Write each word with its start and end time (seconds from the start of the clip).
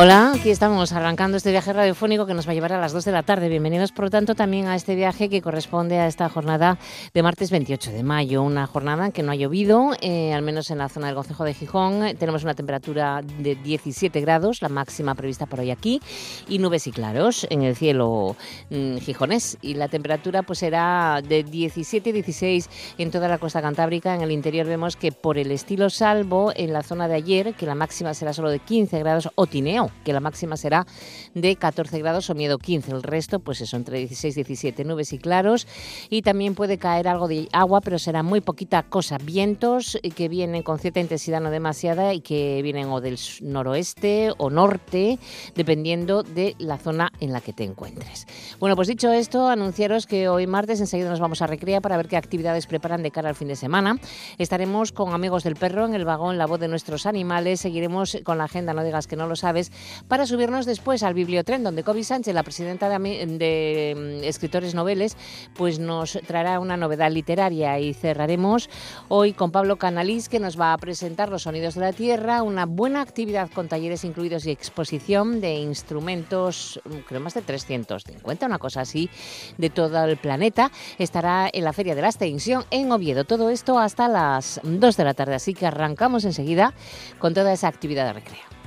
Hola, 0.00 0.30
aquí 0.32 0.50
estamos 0.50 0.92
arrancando 0.92 1.36
este 1.38 1.50
viaje 1.50 1.72
radiofónico 1.72 2.24
que 2.24 2.32
nos 2.32 2.46
va 2.46 2.52
a 2.52 2.54
llevar 2.54 2.72
a 2.72 2.78
las 2.80 2.92
2 2.92 3.04
de 3.04 3.10
la 3.10 3.24
tarde. 3.24 3.48
Bienvenidos, 3.48 3.90
por 3.90 4.04
lo 4.04 4.10
tanto, 4.10 4.36
también 4.36 4.68
a 4.68 4.76
este 4.76 4.94
viaje 4.94 5.28
que 5.28 5.42
corresponde 5.42 5.98
a 5.98 6.06
esta 6.06 6.28
jornada 6.28 6.78
de 7.12 7.22
martes 7.24 7.50
28 7.50 7.90
de 7.90 8.04
mayo. 8.04 8.44
Una 8.44 8.68
jornada 8.68 9.10
que 9.10 9.24
no 9.24 9.32
ha 9.32 9.34
llovido, 9.34 9.96
eh, 10.00 10.32
al 10.34 10.42
menos 10.42 10.70
en 10.70 10.78
la 10.78 10.88
zona 10.88 11.08
del 11.08 11.16
Concejo 11.16 11.42
de 11.42 11.52
Gijón. 11.52 12.16
Tenemos 12.16 12.44
una 12.44 12.54
temperatura 12.54 13.22
de 13.40 13.56
17 13.56 14.20
grados, 14.20 14.62
la 14.62 14.68
máxima 14.68 15.16
prevista 15.16 15.46
por 15.46 15.58
hoy 15.58 15.72
aquí, 15.72 16.00
y 16.48 16.60
nubes 16.60 16.86
y 16.86 16.92
claros 16.92 17.44
en 17.50 17.62
el 17.62 17.74
cielo 17.74 18.36
mm, 18.70 18.98
gijonés. 18.98 19.58
Y 19.62 19.74
la 19.74 19.88
temperatura 19.88 20.44
pues 20.44 20.60
será 20.60 21.22
de 21.26 21.44
17-16 21.44 22.68
en 22.98 23.10
toda 23.10 23.26
la 23.26 23.38
costa 23.38 23.60
cantábrica. 23.60 24.14
En 24.14 24.22
el 24.22 24.30
interior 24.30 24.64
vemos 24.64 24.94
que 24.94 25.10
por 25.10 25.38
el 25.38 25.50
estilo 25.50 25.90
salvo 25.90 26.52
en 26.54 26.72
la 26.72 26.84
zona 26.84 27.08
de 27.08 27.16
ayer, 27.16 27.54
que 27.54 27.66
la 27.66 27.74
máxima 27.74 28.14
será 28.14 28.32
solo 28.32 28.50
de 28.50 28.60
15 28.60 28.96
grados, 29.00 29.28
o 29.34 29.46
Tineo 29.48 29.87
que 30.04 30.12
la 30.12 30.20
máxima 30.20 30.56
será 30.56 30.86
de 31.34 31.56
14 31.56 31.98
grados 31.98 32.30
o 32.30 32.34
miedo 32.34 32.58
15. 32.58 32.92
El 32.92 33.02
resto, 33.02 33.40
pues 33.40 33.60
eso, 33.60 33.76
entre 33.76 33.98
16 33.98 34.36
y 34.36 34.42
17, 34.42 34.84
nubes 34.84 35.12
y 35.12 35.18
claros. 35.18 35.66
Y 36.10 36.22
también 36.22 36.54
puede 36.54 36.78
caer 36.78 37.08
algo 37.08 37.28
de 37.28 37.48
agua, 37.52 37.80
pero 37.80 37.98
será 37.98 38.22
muy 38.22 38.40
poquita 38.40 38.82
cosa. 38.82 39.18
Vientos 39.18 39.98
que 40.14 40.28
vienen 40.28 40.62
con 40.62 40.78
cierta 40.78 41.00
intensidad, 41.00 41.40
no 41.40 41.50
demasiada, 41.50 42.14
y 42.14 42.20
que 42.20 42.60
vienen 42.62 42.88
o 42.88 43.00
del 43.00 43.18
noroeste 43.42 44.32
o 44.38 44.50
norte, 44.50 45.18
dependiendo 45.54 46.22
de 46.22 46.54
la 46.58 46.78
zona 46.78 47.12
en 47.20 47.32
la 47.32 47.40
que 47.40 47.52
te 47.52 47.64
encuentres. 47.64 48.26
Bueno, 48.58 48.76
pues 48.76 48.88
dicho 48.88 49.12
esto, 49.12 49.48
anunciaros 49.48 50.06
que 50.06 50.28
hoy 50.28 50.46
martes 50.46 50.80
enseguida 50.80 51.10
nos 51.10 51.20
vamos 51.20 51.42
a 51.42 51.46
Recrea 51.46 51.80
para 51.80 51.96
ver 51.96 52.08
qué 52.08 52.16
actividades 52.16 52.66
preparan 52.66 53.02
de 53.02 53.10
cara 53.10 53.28
al 53.28 53.34
fin 53.34 53.48
de 53.48 53.56
semana. 53.56 53.98
Estaremos 54.38 54.92
con 54.92 55.12
Amigos 55.12 55.44
del 55.44 55.56
Perro 55.56 55.86
en 55.86 55.94
el 55.94 56.04
vagón 56.04 56.38
La 56.38 56.46
Voz 56.46 56.60
de 56.60 56.68
Nuestros 56.68 57.06
Animales. 57.06 57.60
Seguiremos 57.60 58.18
con 58.24 58.38
la 58.38 58.44
agenda, 58.44 58.74
no 58.74 58.84
digas 58.84 59.06
que 59.06 59.16
no 59.16 59.26
lo 59.26 59.36
sabes, 59.36 59.72
para 60.08 60.26
subirnos 60.26 60.66
después 60.66 61.02
al 61.02 61.14
Bibliotren, 61.14 61.62
donde 61.62 61.82
Kobe 61.82 62.04
Sánchez, 62.04 62.34
la 62.34 62.42
presidenta 62.42 62.88
de, 62.88 63.94
mm, 63.96 64.24
Escritores 64.24 64.74
Noveles, 64.74 65.16
pues 65.54 65.78
nos 65.78 66.18
traerá 66.26 66.60
una 66.60 66.76
novedad 66.76 67.10
literaria 67.10 67.78
y 67.78 67.94
cerraremos 67.94 68.70
hoy 69.08 69.32
con 69.32 69.50
Pablo 69.50 69.76
Canalís, 69.76 70.28
que 70.28 70.40
nos 70.40 70.58
va 70.58 70.72
a 70.72 70.78
presentar 70.78 71.28
Los 71.28 71.42
Sonidos 71.42 71.74
de 71.74 71.80
la 71.80 71.92
Tierra, 71.92 72.42
una 72.42 72.66
buena 72.66 73.00
actividad 73.02 73.50
con 73.50 73.68
talleres 73.68 74.04
incluidos 74.04 74.46
y 74.46 74.50
exposición 74.50 75.40
de 75.40 75.54
instrumentos, 75.56 76.80
mm, 76.84 76.98
creo 77.06 77.20
más 77.20 77.34
de 77.34 77.42
350, 77.42 78.46
una 78.46 78.58
cosa 78.58 78.82
así, 78.82 79.10
de 79.56 79.70
todo 79.70 80.04
el 80.04 80.16
planeta. 80.16 80.70
Estará 80.98 81.48
en 81.52 81.64
la 81.64 81.72
Feria 81.72 81.94
de 81.94 82.02
la 82.02 82.08
Extensión 82.08 82.64
en 82.70 82.90
Oviedo. 82.92 83.24
Todo 83.24 83.50
esto 83.50 83.78
hasta 83.78 84.08
las 84.08 84.60
2 84.62 84.96
de 84.96 85.04
la 85.04 85.14
tarde, 85.14 85.34
así 85.34 85.54
que 85.54 85.66
arrancamos 85.66 86.24
enseguida 86.24 86.74
con 87.18 87.34
toda 87.34 87.52
esa 87.52 87.68
actividad 87.68 88.06
de 88.06 88.12
recreo. 88.14 88.57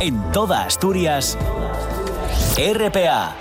En 0.00 0.30
toda 0.30 0.64
Asturias, 0.64 1.36
RPA. 2.56 3.34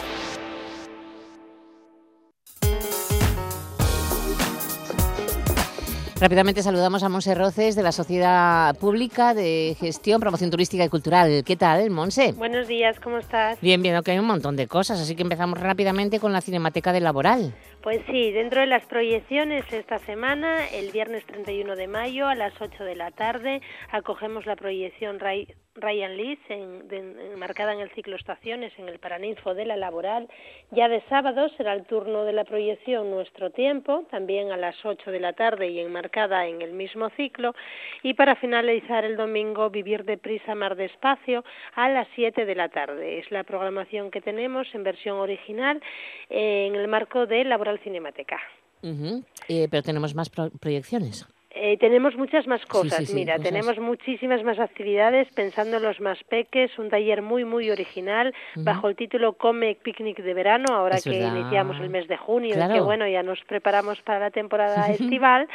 Rápidamente 6.19 6.63
saludamos 6.63 7.03
a 7.03 7.09
Monse 7.09 7.35
Roces 7.35 7.75
de 7.75 7.83
la 7.83 7.91
Sociedad 7.91 8.75
Pública 8.79 9.35
de 9.35 9.75
Gestión, 9.79 10.19
Promoción 10.19 10.49
Turística 10.49 10.83
y 10.83 10.89
Cultural. 10.89 11.43
¿Qué 11.45 11.55
tal, 11.55 11.91
Monse? 11.91 12.31
Buenos 12.31 12.67
días, 12.67 12.99
¿cómo 13.01 13.19
estás? 13.19 13.61
Bien, 13.61 13.83
bien, 13.83 14.01
que 14.01 14.11
hay 14.13 14.17
un 14.17 14.25
montón 14.25 14.55
de 14.55 14.65
cosas, 14.65 14.99
así 14.99 15.15
que 15.15 15.21
empezamos 15.21 15.59
rápidamente 15.59 16.19
con 16.19 16.33
la 16.33 16.41
Cinemateca 16.41 16.91
de 16.91 17.01
Laboral. 17.01 17.53
Pues 17.83 18.01
sí, 18.09 18.31
dentro 18.31 18.61
de 18.61 18.67
las 18.67 18.83
proyecciones 18.85 19.71
esta 19.71 19.99
semana, 19.99 20.67
el 20.69 20.91
viernes 20.91 21.23
31 21.27 21.75
de 21.75 21.87
mayo 21.87 22.27
a 22.27 22.33
las 22.33 22.59
8 22.59 22.83
de 22.83 22.95
la 22.95 23.11
tarde, 23.11 23.61
acogemos 23.91 24.47
la 24.47 24.55
proyección 24.55 25.19
Ryan 25.77 26.17
Lees, 26.17 26.39
en, 26.49 27.39
marcada 27.39 27.73
en 27.73 27.79
el 27.79 27.89
ciclo 27.91 28.15
Estaciones, 28.15 28.73
en 28.77 28.89
el 28.89 28.99
Paraninfo 28.99 29.53
de 29.53 29.65
la 29.65 29.77
Laboral. 29.77 30.27
Ya 30.71 30.89
de 30.89 31.01
sábado 31.09 31.49
será 31.55 31.73
el 31.73 31.85
turno 31.85 32.23
de 32.23 32.33
la 32.33 32.43
proyección 32.43 33.09
Nuestro 33.11 33.51
Tiempo, 33.51 34.03
también 34.11 34.51
a 34.51 34.57
las 34.57 34.75
8 34.83 35.11
de 35.11 35.19
la 35.19 35.33
tarde 35.33 35.69
y 35.69 35.79
enmarcada 35.79 36.47
en 36.47 36.61
el 36.61 36.73
mismo 36.73 37.09
ciclo. 37.11 37.53
Y 38.03 38.15
para 38.15 38.35
finalizar 38.35 39.05
el 39.05 39.17
domingo, 39.17 39.69
Vivir 39.69 40.03
deprisa, 40.03 40.55
Mar 40.55 40.75
despacio, 40.75 41.43
a 41.75 41.89
las 41.89 42.07
7 42.15 42.45
de 42.45 42.55
la 42.55 42.69
tarde. 42.69 43.19
Es 43.19 43.31
la 43.31 43.43
programación 43.43 44.11
que 44.11 44.21
tenemos 44.21 44.67
en 44.73 44.83
versión 44.83 45.17
original 45.17 45.81
eh, 46.29 46.67
en 46.67 46.75
el 46.75 46.87
marco 46.87 47.25
de 47.25 47.43
Laboral 47.43 47.79
Cinemateca. 47.79 48.39
Eh, 49.47 49.67
pero 49.69 49.83
tenemos 49.83 50.15
más 50.15 50.29
proyecciones. 50.29 51.27
Eh, 51.59 51.77
tenemos 51.79 52.15
muchas 52.15 52.45
más 52.45 52.63
cosas, 52.67 53.11
mira, 53.13 53.39
tenemos 53.39 53.79
muchísimas 53.79 54.43
más 54.43 54.59
actividades 54.59 55.27
pensando 55.33 55.77
en 55.77 55.83
los 55.83 55.99
más 55.99 56.23
peques, 56.23 56.77
un 56.77 56.89
taller 56.89 57.23
muy, 57.23 57.45
muy 57.45 57.71
original 57.71 58.33
bajo 58.55 58.89
el 58.89 58.95
título 58.95 59.33
Come 59.33 59.75
Picnic 59.75 60.21
de 60.21 60.33
Verano, 60.35 60.75
ahora 60.75 60.99
que 61.01 61.19
iniciamos 61.19 61.79
el 61.79 61.89
mes 61.89 62.07
de 62.07 62.15
junio 62.15 62.55
y 62.55 62.73
que 62.73 62.79
bueno, 62.79 63.07
ya 63.07 63.23
nos 63.23 63.39
preparamos 63.45 63.99
para 64.03 64.19
la 64.19 64.29
temporada 64.29 64.87
estival, 64.91 65.47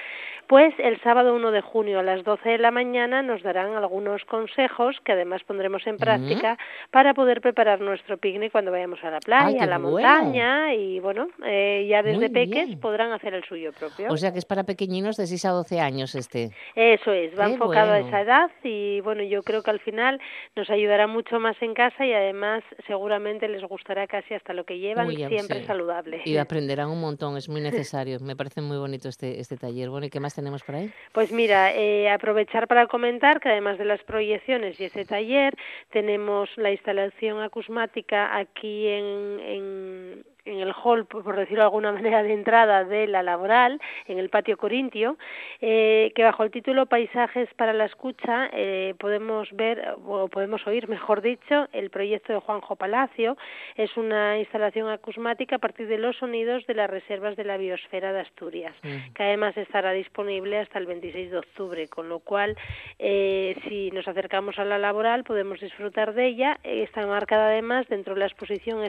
pues 0.52 0.74
el 0.80 1.00
sábado 1.00 1.34
1 1.34 1.50
de 1.50 1.62
junio 1.62 2.00
a 2.00 2.02
las 2.02 2.24
12 2.24 2.46
de 2.46 2.58
la 2.58 2.70
mañana 2.70 3.22
nos 3.22 3.42
darán 3.42 3.74
algunos 3.74 4.22
consejos 4.26 4.94
que 5.02 5.12
además 5.12 5.40
pondremos 5.46 5.86
en 5.86 5.96
práctica 5.96 6.58
para 6.90 7.14
poder 7.14 7.40
preparar 7.40 7.80
nuestro 7.80 8.18
picnic 8.18 8.52
cuando 8.52 8.70
vayamos 8.70 9.02
a 9.02 9.08
la 9.08 9.20
playa, 9.20 9.62
a 9.62 9.66
la 9.66 9.78
montaña 9.78 10.74
y 10.74 11.00
bueno, 11.00 11.28
eh, 11.46 11.86
ya 11.88 12.02
desde 12.02 12.28
peques 12.28 12.76
podrán 12.76 13.12
hacer 13.12 13.32
el 13.32 13.42
suyo 13.44 13.72
propio. 13.72 14.12
O 14.12 14.18
sea 14.18 14.30
que 14.34 14.40
es 14.40 14.44
para 14.44 14.64
pequeñinos 14.64 15.16
de 15.16 15.26
6 15.26 15.42
a 15.46 15.50
12 15.52 15.80
años 15.80 16.14
este. 16.14 16.50
Eso 16.74 17.12
es, 17.12 17.32
va 17.38 17.46
enfocado 17.46 17.92
a 17.92 18.00
esa 18.00 18.20
edad 18.20 18.50
y 18.62 19.00
bueno, 19.00 19.22
yo 19.22 19.42
creo 19.42 19.62
que 19.62 19.70
al 19.70 19.80
final 19.80 20.20
nos 20.54 20.68
ayudará 20.68 21.06
mucho 21.06 21.40
más 21.40 21.56
en 21.62 21.72
casa 21.72 22.04
y 22.04 22.12
además 22.12 22.62
seguramente 22.86 23.48
les 23.48 23.62
gustará 23.62 24.06
casi 24.06 24.34
hasta 24.34 24.52
lo 24.52 24.64
que 24.64 24.78
llevan, 24.78 25.08
siempre 25.12 25.64
saludable. 25.64 26.20
Y 26.26 26.36
aprenderán 26.36 26.90
un 26.90 27.00
montón, 27.00 27.38
es 27.38 27.48
muy 27.48 27.62
necesario. 27.62 28.20
Me 28.20 28.36
parece 28.36 28.60
muy 28.60 28.76
bonito 28.76 29.08
este, 29.08 29.40
este 29.40 29.56
taller. 29.56 29.88
Bueno, 29.88 30.04
¿y 30.04 30.10
qué 30.10 30.20
más 30.20 30.34
tenemos 30.34 30.41
por 30.62 30.74
ahí? 30.74 30.92
Pues 31.12 31.32
mira, 31.32 31.72
eh, 31.74 32.10
aprovechar 32.10 32.66
para 32.66 32.86
comentar 32.86 33.40
que 33.40 33.48
además 33.48 33.78
de 33.78 33.84
las 33.84 34.02
proyecciones 34.02 34.78
y 34.80 34.84
ese 34.84 35.04
taller, 35.04 35.56
tenemos 35.90 36.50
la 36.56 36.70
instalación 36.70 37.40
acusmática 37.40 38.36
aquí 38.36 38.88
en, 38.88 39.40
en 39.40 40.24
en 40.44 40.60
el 40.60 40.72
hall, 40.72 41.06
por 41.06 41.36
decirlo 41.36 41.62
de 41.62 41.66
alguna 41.66 41.92
manera, 41.92 42.22
de 42.22 42.32
entrada 42.32 42.84
de 42.84 43.06
la 43.06 43.22
laboral, 43.22 43.80
en 44.06 44.18
el 44.18 44.28
patio 44.28 44.56
corintio, 44.56 45.16
eh, 45.60 46.12
que 46.14 46.24
bajo 46.24 46.42
el 46.44 46.50
título 46.50 46.86
Paisajes 46.86 47.48
para 47.54 47.72
la 47.72 47.84
escucha 47.84 48.50
eh, 48.52 48.94
podemos 48.98 49.48
ver, 49.52 49.94
o 50.04 50.28
podemos 50.28 50.66
oír, 50.66 50.88
mejor 50.88 51.22
dicho, 51.22 51.68
el 51.72 51.90
proyecto 51.90 52.32
de 52.32 52.40
Juanjo 52.40 52.76
Palacio. 52.76 53.36
Es 53.76 53.96
una 53.96 54.38
instalación 54.38 54.88
acusmática 54.88 55.56
a 55.56 55.58
partir 55.58 55.86
de 55.88 55.98
los 55.98 56.16
sonidos 56.16 56.66
de 56.66 56.74
las 56.74 56.90
reservas 56.90 57.36
de 57.36 57.44
la 57.44 57.56
biosfera 57.56 58.12
de 58.12 58.20
Asturias, 58.20 58.74
que 59.14 59.22
además 59.22 59.56
estará 59.56 59.92
disponible 59.92 60.58
hasta 60.58 60.78
el 60.78 60.86
26 60.86 61.30
de 61.30 61.38
octubre, 61.38 61.88
con 61.88 62.08
lo 62.08 62.18
cual, 62.20 62.56
eh, 62.98 63.56
si 63.68 63.90
nos 63.90 64.08
acercamos 64.08 64.58
a 64.58 64.64
la 64.64 64.78
laboral, 64.78 65.24
podemos 65.24 65.60
disfrutar 65.60 66.14
de 66.14 66.26
ella. 66.26 66.58
Está 66.62 67.06
marcada 67.06 67.48
además 67.48 67.86
dentro 67.88 68.14
de 68.14 68.20
la 68.20 68.26
exposición 68.26 68.82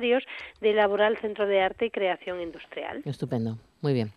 De 0.00 0.72
Laboral 0.74 1.16
Centro 1.18 1.46
de 1.46 1.60
Arte 1.60 1.86
y 1.86 1.90
Creación 1.90 2.40
Industrial. 2.40 3.02
Estupendo, 3.04 3.58
muy 3.80 3.92
bien. 3.92 4.12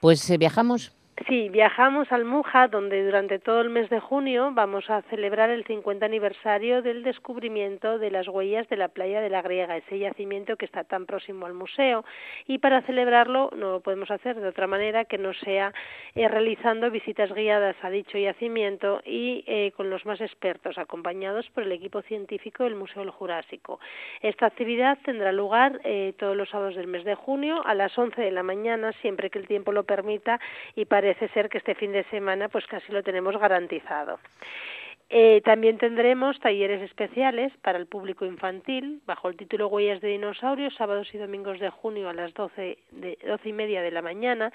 Pues 0.00 0.28
eh, 0.30 0.38
viajamos. 0.38 0.92
Sí, 1.28 1.50
viajamos 1.50 2.10
al 2.12 2.24
Muja, 2.24 2.68
donde 2.68 3.04
durante 3.04 3.38
todo 3.38 3.60
el 3.60 3.68
mes 3.68 3.90
de 3.90 4.00
junio 4.00 4.52
vamos 4.52 4.88
a 4.88 5.02
celebrar 5.02 5.50
el 5.50 5.64
50 5.64 6.06
aniversario 6.06 6.80
del 6.80 7.02
descubrimiento 7.02 7.98
de 7.98 8.10
las 8.10 8.26
huellas 8.26 8.66
de 8.70 8.78
la 8.78 8.88
playa 8.88 9.20
de 9.20 9.28
la 9.28 9.42
Griega, 9.42 9.76
ese 9.76 9.98
yacimiento 9.98 10.56
que 10.56 10.64
está 10.64 10.82
tan 10.84 11.04
próximo 11.04 11.44
al 11.44 11.52
museo. 11.52 12.06
Y 12.46 12.58
para 12.58 12.80
celebrarlo 12.82 13.50
no 13.54 13.72
lo 13.72 13.80
podemos 13.80 14.10
hacer 14.10 14.40
de 14.40 14.48
otra 14.48 14.66
manera 14.66 15.04
que 15.04 15.18
no 15.18 15.34
sea 15.34 15.74
eh, 16.14 16.26
realizando 16.26 16.90
visitas 16.90 17.32
guiadas 17.34 17.76
a 17.82 17.90
dicho 17.90 18.16
yacimiento 18.16 19.02
y 19.04 19.44
eh, 19.46 19.72
con 19.76 19.90
los 19.90 20.06
más 20.06 20.22
expertos, 20.22 20.78
acompañados 20.78 21.48
por 21.50 21.64
el 21.64 21.72
equipo 21.72 22.00
científico 22.00 22.64
del 22.64 22.76
Museo 22.76 23.02
del 23.02 23.10
Jurásico. 23.10 23.78
Esta 24.22 24.46
actividad 24.46 24.96
tendrá 25.04 25.32
lugar 25.32 25.80
eh, 25.84 26.14
todos 26.18 26.34
los 26.34 26.48
sábados 26.48 26.76
del 26.76 26.86
mes 26.86 27.04
de 27.04 27.14
junio 27.14 27.62
a 27.66 27.74
las 27.74 27.96
11 27.96 28.22
de 28.22 28.30
la 28.30 28.42
mañana, 28.42 28.92
siempre 29.02 29.28
que 29.28 29.38
el 29.38 29.46
tiempo 29.46 29.70
lo 29.70 29.84
permita 29.84 30.40
y 30.74 30.86
para 30.86 31.09
parece 31.10 31.32
ser 31.34 31.48
que 31.48 31.58
este 31.58 31.74
fin 31.74 31.90
de 31.90 32.04
semana 32.04 32.48
pues 32.48 32.66
casi 32.66 32.92
lo 32.92 33.02
tenemos 33.02 33.36
garantizado. 33.36 34.20
Eh, 35.12 35.40
también 35.44 35.76
tendremos 35.76 36.38
talleres 36.38 36.80
especiales 36.82 37.52
para 37.62 37.78
el 37.78 37.86
público 37.86 38.24
infantil 38.26 39.00
bajo 39.06 39.28
el 39.28 39.36
título 39.36 39.66
Huellas 39.66 40.00
de 40.00 40.06
Dinosaurios, 40.06 40.76
sábados 40.76 41.12
y 41.12 41.18
domingos 41.18 41.58
de 41.58 41.68
junio 41.68 42.08
a 42.08 42.12
las 42.12 42.32
12, 42.32 42.78
de, 42.92 43.18
12 43.26 43.48
y 43.48 43.52
media 43.52 43.82
de 43.82 43.90
la 43.90 44.02
mañana. 44.02 44.52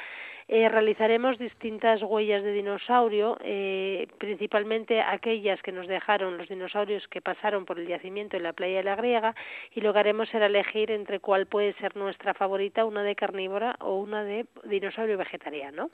Eh, 0.47 0.69
realizaremos 0.69 1.37
distintas 1.39 2.01
huellas 2.01 2.41
de 2.41 2.53
dinosaurio, 2.53 3.37
eh, 3.43 4.07
principalmente 4.17 5.01
aquellas 5.01 5.61
que 5.61 5.73
nos 5.73 5.87
dejaron 5.87 6.37
los 6.37 6.47
dinosaurios 6.47 7.05
que 7.09 7.19
pasaron 7.19 7.65
por 7.65 7.77
el 7.77 7.87
yacimiento 7.87 8.37
en 8.37 8.43
la 8.43 8.53
playa 8.53 8.77
de 8.77 8.83
la 8.83 8.95
Griega, 8.95 9.35
y 9.73 9.81
lo 9.81 9.91
que 9.91 9.99
haremos 9.99 10.29
será 10.29 10.45
elegir 10.45 10.89
entre 10.89 11.19
cuál 11.19 11.47
puede 11.47 11.73
ser 11.73 11.97
nuestra 11.97 12.33
favorita, 12.33 12.85
una 12.85 13.03
de 13.03 13.15
carnívora 13.15 13.75
o 13.81 13.99
una 13.99 14.23
de 14.23 14.45
dinosaurio 14.63 15.17
vegetariano. 15.17 15.89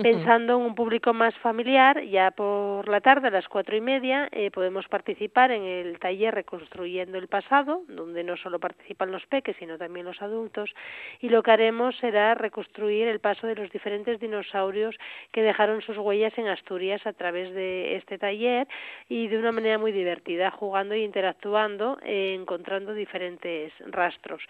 Pensando 0.00 0.54
en 0.54 0.60
un 0.60 0.76
público 0.76 1.12
más 1.12 1.34
familiar, 1.38 2.04
ya 2.04 2.30
por 2.30 2.86
la 2.86 3.00
tarde 3.00 3.26
a 3.26 3.30
las 3.32 3.48
cuatro 3.48 3.76
y 3.76 3.80
media 3.80 4.28
eh, 4.30 4.48
podemos 4.52 4.86
participar 4.86 5.50
en 5.50 5.64
el 5.64 5.98
taller 5.98 6.36
Reconstruyendo 6.36 7.18
el 7.18 7.26
Pasado, 7.26 7.82
donde 7.88 8.22
no 8.22 8.36
solo 8.36 8.60
participan 8.60 9.10
los 9.10 9.26
peques, 9.26 9.56
sino 9.58 9.76
también 9.76 10.06
los 10.06 10.22
adultos, 10.22 10.72
y 11.20 11.30
lo 11.30 11.42
que 11.42 11.50
haremos 11.50 11.96
será 11.96 12.36
reconstruir 12.36 13.08
el 13.08 13.18
paso 13.18 13.48
de 13.48 13.56
los 13.56 13.72
diferentes 13.72 14.20
dinosaurios 14.20 14.94
que 15.32 15.42
dejaron 15.42 15.82
sus 15.82 15.98
huellas 15.98 16.38
en 16.38 16.46
Asturias 16.46 17.04
a 17.04 17.12
través 17.12 17.52
de 17.52 17.96
este 17.96 18.18
taller 18.18 18.68
y 19.08 19.26
de 19.26 19.36
una 19.36 19.50
manera 19.50 19.78
muy 19.78 19.90
divertida, 19.90 20.52
jugando 20.52 20.94
e 20.94 21.00
interactuando, 21.00 21.98
eh, 22.04 22.36
encontrando 22.38 22.94
diferentes 22.94 23.72
rastros. 23.80 24.42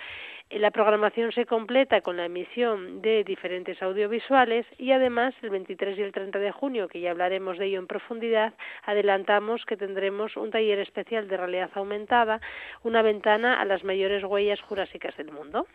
La 0.51 0.71
programación 0.71 1.33
se 1.33 1.45
completa 1.45 2.01
con 2.01 2.17
la 2.17 2.25
emisión 2.25 3.03
de 3.03 3.23
diferentes 3.25 3.83
audiovisuales 3.83 4.67
y 4.79 4.93
además 4.93 5.35
el 5.43 5.51
23 5.51 5.99
y 5.99 6.03
el 6.03 6.13
30 6.13 6.39
de 6.39 6.53
junio, 6.53 6.89
que 6.89 7.01
ya 7.01 7.11
hablaremos 7.11 7.59
de 7.59 7.67
ello 7.67 7.79
en 7.79 7.87
profundidad, 7.87 8.55
adelantamos 8.85 9.65
que 9.65 9.77
tendremos 9.77 10.37
un 10.37 10.51
taller 10.51 10.79
especial 10.81 11.29
de 11.29 11.37
realidad 11.37 11.71
aumentada, 11.75 12.41
una 12.83 13.03
ventana 13.03 13.61
a 13.61 13.65
las 13.65 13.85
mayores 13.85 14.25
huellas 14.25 14.61
jurásicas 14.61 15.17
del 15.17 15.33
mundo. 15.33 15.67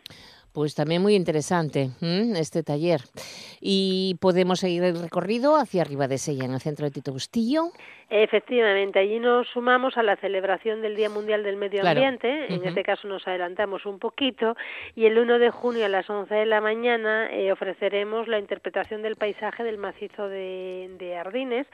Pues 0.54 0.76
también 0.76 1.02
muy 1.02 1.16
interesante 1.16 1.90
este 2.02 2.62
taller. 2.62 3.02
Y 3.60 4.18
podemos 4.22 4.60
seguir 4.60 4.84
el 4.84 5.02
recorrido 5.02 5.56
hacia 5.56 5.82
arriba 5.82 6.08
de 6.08 6.20
Sella, 6.20 6.46
en 6.46 6.54
el 6.54 6.60
centro 6.60 6.86
de 6.86 6.92
Tito 6.92 7.12
Bustillo. 7.12 7.72
Efectivamente, 8.16 9.00
allí 9.00 9.20
nos 9.20 9.48
sumamos 9.48 9.98
a 9.98 10.04
la 10.04 10.16
celebración 10.18 10.84
del 10.84 10.96
Día 10.96 11.10
Mundial 11.10 11.42
del 11.42 11.56
Medio 11.56 11.84
Ambiente, 11.84 12.54
en 12.54 12.64
este 12.64 12.84
caso 12.84 13.08
nos 13.08 13.28
adelantamos 13.28 13.88
un 13.88 13.98
poquito, 13.98 14.56
y 14.96 15.06
el 15.06 15.18
1 15.18 15.40
de 15.40 15.50
junio 15.50 15.86
a 15.86 15.90
las 15.90 16.08
11 16.08 16.36
de 16.36 16.46
la 16.46 16.62
mañana 16.62 17.32
eh, 17.32 17.52
ofreceremos 17.52 18.28
la 18.28 18.38
interpretación 18.38 19.02
del 19.02 19.16
paisaje 19.16 19.64
del 19.64 19.80
macizo 19.80 20.30
de, 20.30 20.92
de 21.00 21.18
Ardines, 21.18 21.66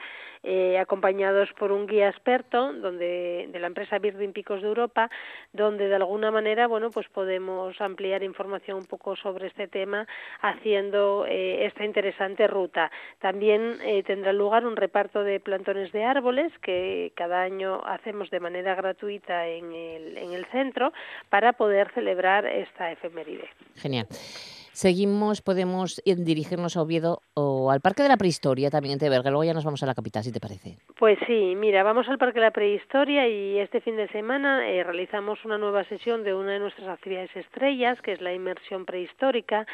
eh, 0.42 0.78
acompañados 0.78 1.50
por 1.58 1.70
un 1.72 1.86
guía 1.86 2.08
experto 2.08 2.72
donde, 2.72 3.48
de 3.52 3.58
la 3.58 3.66
empresa 3.66 3.98
Birding 3.98 4.32
Picos 4.32 4.62
de 4.62 4.68
Europa, 4.68 5.10
donde 5.52 5.88
de 5.88 5.94
alguna 5.94 6.30
manera 6.30 6.66
bueno, 6.66 6.90
pues 6.90 7.08
podemos 7.08 7.78
ampliar 7.80 8.22
información 8.22 8.78
un 8.78 8.86
poco 8.86 9.16
sobre 9.16 9.48
este 9.48 9.68
tema 9.68 10.06
haciendo 10.40 11.26
eh, 11.28 11.66
esta 11.66 11.84
interesante 11.84 12.46
ruta. 12.46 12.90
También 13.18 13.76
eh, 13.82 14.02
tendrá 14.02 14.32
lugar 14.32 14.66
un 14.66 14.76
reparto 14.76 15.22
de 15.24 15.40
plantones 15.40 15.92
de 15.92 16.04
árboles 16.04 16.52
que 16.62 17.12
cada 17.14 17.42
año 17.42 17.82
hacemos 17.84 18.30
de 18.30 18.40
manera 18.40 18.74
gratuita 18.74 19.46
en 19.46 19.72
el, 19.72 20.16
en 20.16 20.32
el 20.32 20.46
centro 20.46 20.92
para 21.28 21.52
poder 21.52 21.90
celebrar 21.92 22.46
esta 22.46 22.90
efeméride. 22.92 23.48
Genial. 23.76 24.06
Seguimos, 24.72 25.42
podemos 25.42 26.00
dirigirnos 26.04 26.76
a 26.76 26.82
Oviedo 26.82 27.20
o 27.34 27.70
al 27.70 27.80
Parque 27.80 28.02
de 28.02 28.08
la 28.08 28.16
Prehistoria 28.16 28.70
también 28.70 28.94
en 28.94 28.98
Teberga. 28.98 29.30
Luego 29.30 29.44
ya 29.44 29.54
nos 29.54 29.64
vamos 29.64 29.82
a 29.82 29.86
la 29.86 29.94
capital, 29.94 30.22
si 30.22 30.32
te 30.32 30.40
parece. 30.40 30.78
Pues 30.98 31.18
sí, 31.26 31.54
mira, 31.56 31.82
vamos 31.82 32.08
al 32.08 32.18
Parque 32.18 32.38
de 32.38 32.46
la 32.46 32.50
Prehistoria 32.50 33.28
y 33.28 33.58
este 33.58 33.80
fin 33.80 33.96
de 33.96 34.08
semana 34.08 34.68
eh, 34.68 34.84
realizamos 34.84 35.44
una 35.44 35.58
nueva 35.58 35.84
sesión 35.84 36.24
de 36.24 36.34
una 36.34 36.52
de 36.52 36.60
nuestras 36.60 36.88
actividades 36.88 37.34
estrellas, 37.34 38.00
que 38.02 38.12
es 38.12 38.20
la 38.20 38.32
inmersión 38.32 38.84
prehistórica, 38.84 39.66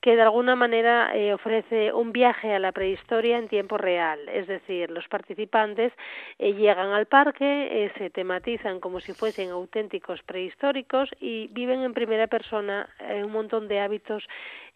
que 0.00 0.16
de 0.16 0.22
alguna 0.22 0.56
manera 0.56 1.14
eh, 1.14 1.32
ofrece 1.34 1.92
un 1.92 2.12
viaje 2.12 2.54
a 2.54 2.58
la 2.58 2.72
prehistoria 2.72 3.38
en 3.38 3.48
tiempo 3.48 3.78
real. 3.78 4.18
Es 4.28 4.46
decir, 4.46 4.90
los 4.90 5.06
participantes 5.08 5.92
eh, 6.38 6.54
llegan 6.54 6.90
al 6.90 7.06
parque, 7.06 7.92
se 7.98 8.10
tematizan 8.10 8.80
como 8.80 9.00
si 9.00 9.12
fuesen 9.12 9.50
auténticos 9.50 10.22
prehistóricos 10.22 11.10
y 11.20 11.48
viven 11.48 11.82
en 11.82 11.94
primera 11.94 12.26
persona 12.26 12.88
un 13.24 13.32
montón 13.32 13.68
de 13.68 13.80
hábitos 13.80 14.26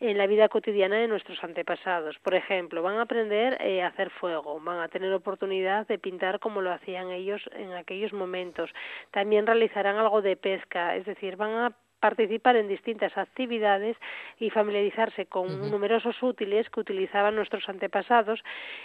en 0.00 0.18
la 0.18 0.26
vida 0.26 0.48
cotidiana 0.48 0.96
de 0.96 1.08
nuestros 1.08 1.42
antepasados. 1.42 2.18
Por 2.18 2.34
ejemplo, 2.34 2.82
van 2.82 2.98
a 2.98 3.02
aprender 3.02 3.56
eh, 3.60 3.82
a 3.82 3.88
hacer 3.88 4.10
fuego, 4.10 4.60
van 4.60 4.80
a 4.80 4.88
tener 4.88 5.12
oportunidad 5.12 5.86
de 5.86 5.98
pintar 5.98 6.40
como 6.40 6.60
lo 6.60 6.72
hacían 6.72 7.10
ellos 7.10 7.42
en 7.52 7.72
aquellos 7.72 8.12
momentos. 8.12 8.70
También 9.10 9.46
realizarán 9.46 9.96
algo 9.96 10.22
de 10.22 10.36
pesca, 10.36 10.96
es 10.96 11.04
decir, 11.06 11.36
van 11.36 11.52
a 11.52 11.72
participar 12.04 12.56
en 12.56 12.68
distintas 12.68 13.16
actividades 13.16 13.96
y 14.38 14.50
familiarizarse 14.50 15.24
con 15.24 15.70
numerosos 15.70 16.22
útiles 16.22 16.68
que 16.68 16.80
utilizaban 16.80 17.34
nuestros 17.34 17.66
antepasados 17.66 18.40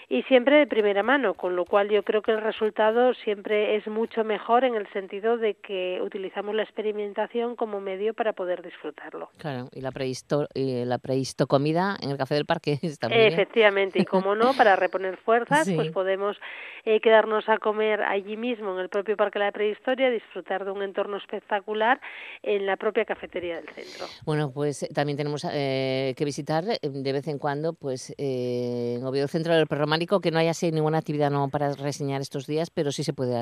y 0.07 0.23
siempre 0.23 0.55
de 0.55 0.67
primera 0.67 1.03
mano, 1.03 1.33
con 1.33 1.57
lo 1.57 1.65
cual 1.65 1.89
yo 1.89 2.03
creo 2.03 2.21
que 2.21 2.31
el 2.31 2.39
resultado 2.39 3.13
siempre 3.15 3.75
es 3.75 3.85
mucho 3.87 4.23
mejor 4.23 4.63
en 4.63 4.75
el 4.75 4.87
sentido 4.93 5.37
de 5.37 5.55
que 5.55 5.99
utilizamos 6.01 6.55
la 6.55 6.63
experimentación 6.63 7.57
como 7.57 7.81
medio 7.81 8.13
para 8.13 8.31
poder 8.31 8.61
disfrutarlo. 8.61 9.31
Claro, 9.37 9.67
y 9.73 9.81
la 9.81 9.91
prehisto, 9.91 10.47
y 10.53 10.85
la 10.85 10.97
comida 11.45 11.97
en 12.01 12.11
el 12.11 12.17
café 12.17 12.35
del 12.35 12.45
parque 12.45 12.79
está 12.83 13.09
muy 13.09 13.17
Efectivamente, 13.17 13.99
y 13.99 14.05
como 14.05 14.33
no, 14.33 14.53
para 14.53 14.77
reponer 14.77 15.17
fuerzas, 15.17 15.69
pues 15.75 15.91
podemos 15.91 16.37
eh, 16.85 17.01
quedarnos 17.01 17.49
a 17.49 17.57
comer 17.57 18.01
allí 18.01 18.37
mismo 18.37 18.73
en 18.75 18.79
el 18.79 18.87
propio 18.87 19.17
Parque 19.17 19.39
de 19.39 19.45
la 19.45 19.51
Prehistoria, 19.51 20.09
disfrutar 20.09 20.63
de 20.63 20.71
un 20.71 20.83
entorno 20.83 21.17
espectacular 21.17 21.99
en 22.43 22.65
la 22.65 22.77
propia 22.77 23.08
cafetería 23.09 23.55
del 23.55 23.67
centro. 23.69 24.05
Bueno, 24.23 24.51
pues 24.53 24.83
eh, 24.83 24.89
también 24.93 25.17
tenemos 25.17 25.43
eh, 25.51 26.13
que 26.15 26.25
visitar 26.25 26.63
eh, 26.69 26.77
de 26.83 27.11
vez 27.11 27.27
en 27.27 27.39
cuando, 27.39 27.73
pues 27.73 28.13
en 28.19 29.03
Oviedo 29.03 29.27
Centro 29.27 29.55
del 29.55 29.65
Prerrománico, 29.65 30.21
que 30.21 30.29
no 30.29 30.37
haya 30.37 30.51
así 30.51 30.71
ninguna 30.71 30.99
actividad 30.99 31.31
no 31.31 31.49
para 31.49 31.73
reseñar 31.73 32.21
estos 32.21 32.45
días, 32.45 32.69
pero 32.69 32.91
sí 32.91 33.03
se 33.03 33.13
puede 33.13 33.33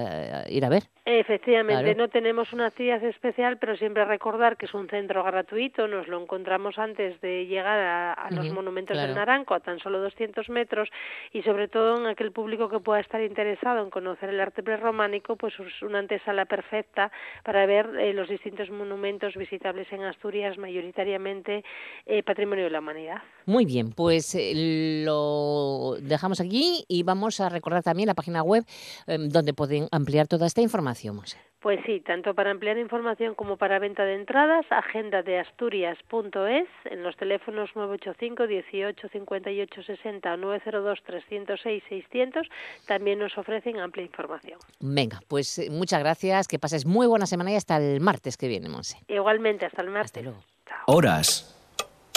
ir 0.49 0.63
a 0.63 0.69
ver. 0.69 0.83
Efectivamente, 1.03 1.95
no 1.95 2.07
tenemos 2.07 2.53
una 2.53 2.67
actividad 2.67 3.03
especial, 3.03 3.57
pero 3.57 3.75
siempre 3.75 4.05
recordar 4.05 4.55
que 4.55 4.67
es 4.67 4.73
un 4.73 4.87
centro 4.87 5.21
gratuito, 5.25 5.85
nos 5.87 6.07
lo 6.07 6.21
encontramos 6.21 6.77
antes 6.77 7.19
de 7.19 7.45
llegar 7.45 7.77
a, 7.77 8.29
los 8.31 8.49
monumentos 8.51 8.97
del 8.97 9.15
Naranco, 9.15 9.53
a 9.53 9.59
tan 9.59 9.79
solo 9.79 9.99
200 9.99 10.47
metros, 10.49 10.89
y 11.33 11.41
sobre 11.41 11.67
todo 11.67 11.97
en 11.97 12.07
aquel 12.07 12.31
público 12.31 12.69
que 12.69 12.79
pueda 12.79 13.01
estar 13.01 13.21
interesado 13.21 13.83
en 13.83 13.89
conocer 13.89 14.29
el 14.29 14.39
arte 14.39 14.63
prerrománico, 14.63 15.35
pues 15.35 15.53
es 15.59 15.81
una 15.81 15.99
antesala 15.99 16.45
perfecta 16.45 17.11
para 17.43 17.65
ver 17.65 17.87
los 18.15 18.29
distintos 18.29 18.69
monumentos 18.69 19.35
visitados 19.49 19.87
en 19.91 20.03
Asturias, 20.03 20.57
mayoritariamente 20.57 21.63
eh, 22.05 22.23
patrimonio 22.23 22.65
de 22.65 22.69
la 22.71 22.79
humanidad. 22.79 23.21
Muy 23.45 23.65
bien, 23.65 23.91
pues 23.91 24.35
eh, 24.35 25.03
lo 25.05 25.95
dejamos 26.01 26.41
aquí 26.41 26.83
y 26.87 27.03
vamos 27.03 27.39
a 27.39 27.49
recordar 27.49 27.83
también 27.83 28.07
la 28.07 28.13
página 28.13 28.43
web 28.43 28.65
em, 29.07 29.29
donde 29.29 29.53
pueden 29.53 29.87
ampliar 29.91 30.27
toda 30.27 30.47
esta 30.47 30.61
información. 30.61 31.21
Pues 31.61 31.79
sí, 31.85 32.01
tanto 32.01 32.35
para 32.35 32.51
ampliar 32.51 32.77
información 32.77 33.33
como 33.33 33.57
para 33.57 33.79
venta 33.79 34.05
de 34.05 34.13
entradas, 34.13 34.65
agenda 34.69 35.23
de 35.23 35.39
asturias.es 35.39 36.67
en 36.85 37.03
los 37.03 37.17
teléfonos 37.17 37.71
985 37.75 38.47
18 38.47 39.09
58 39.09 39.83
60 39.83 40.37
902 40.37 40.99
306 41.03 41.83
600 41.89 42.47
también 42.87 43.19
nos 43.19 43.35
ofrecen 43.37 43.79
amplia 43.79 44.05
información. 44.05 44.59
Venga, 44.79 45.19
pues 45.27 45.57
eh, 45.57 45.69
muchas 45.71 45.99
gracias, 45.99 46.47
que 46.47 46.59
pases 46.59 46.85
muy 46.85 47.07
buena 47.07 47.25
semana 47.25 47.51
y 47.51 47.55
hasta 47.55 47.77
el 47.77 48.01
martes 48.01 48.37
que 48.37 48.47
viene, 48.47 48.69
Monse. 48.69 48.99
Igualmente, 49.37 49.67
hasta 49.67 49.83
el 49.83 49.89
martes. 49.89 50.07
Hasta 50.07 50.21
luego. 50.21 50.43
Horas, 50.87 51.55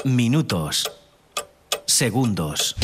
minutos, 0.05 0.91
segundos. 1.85 2.75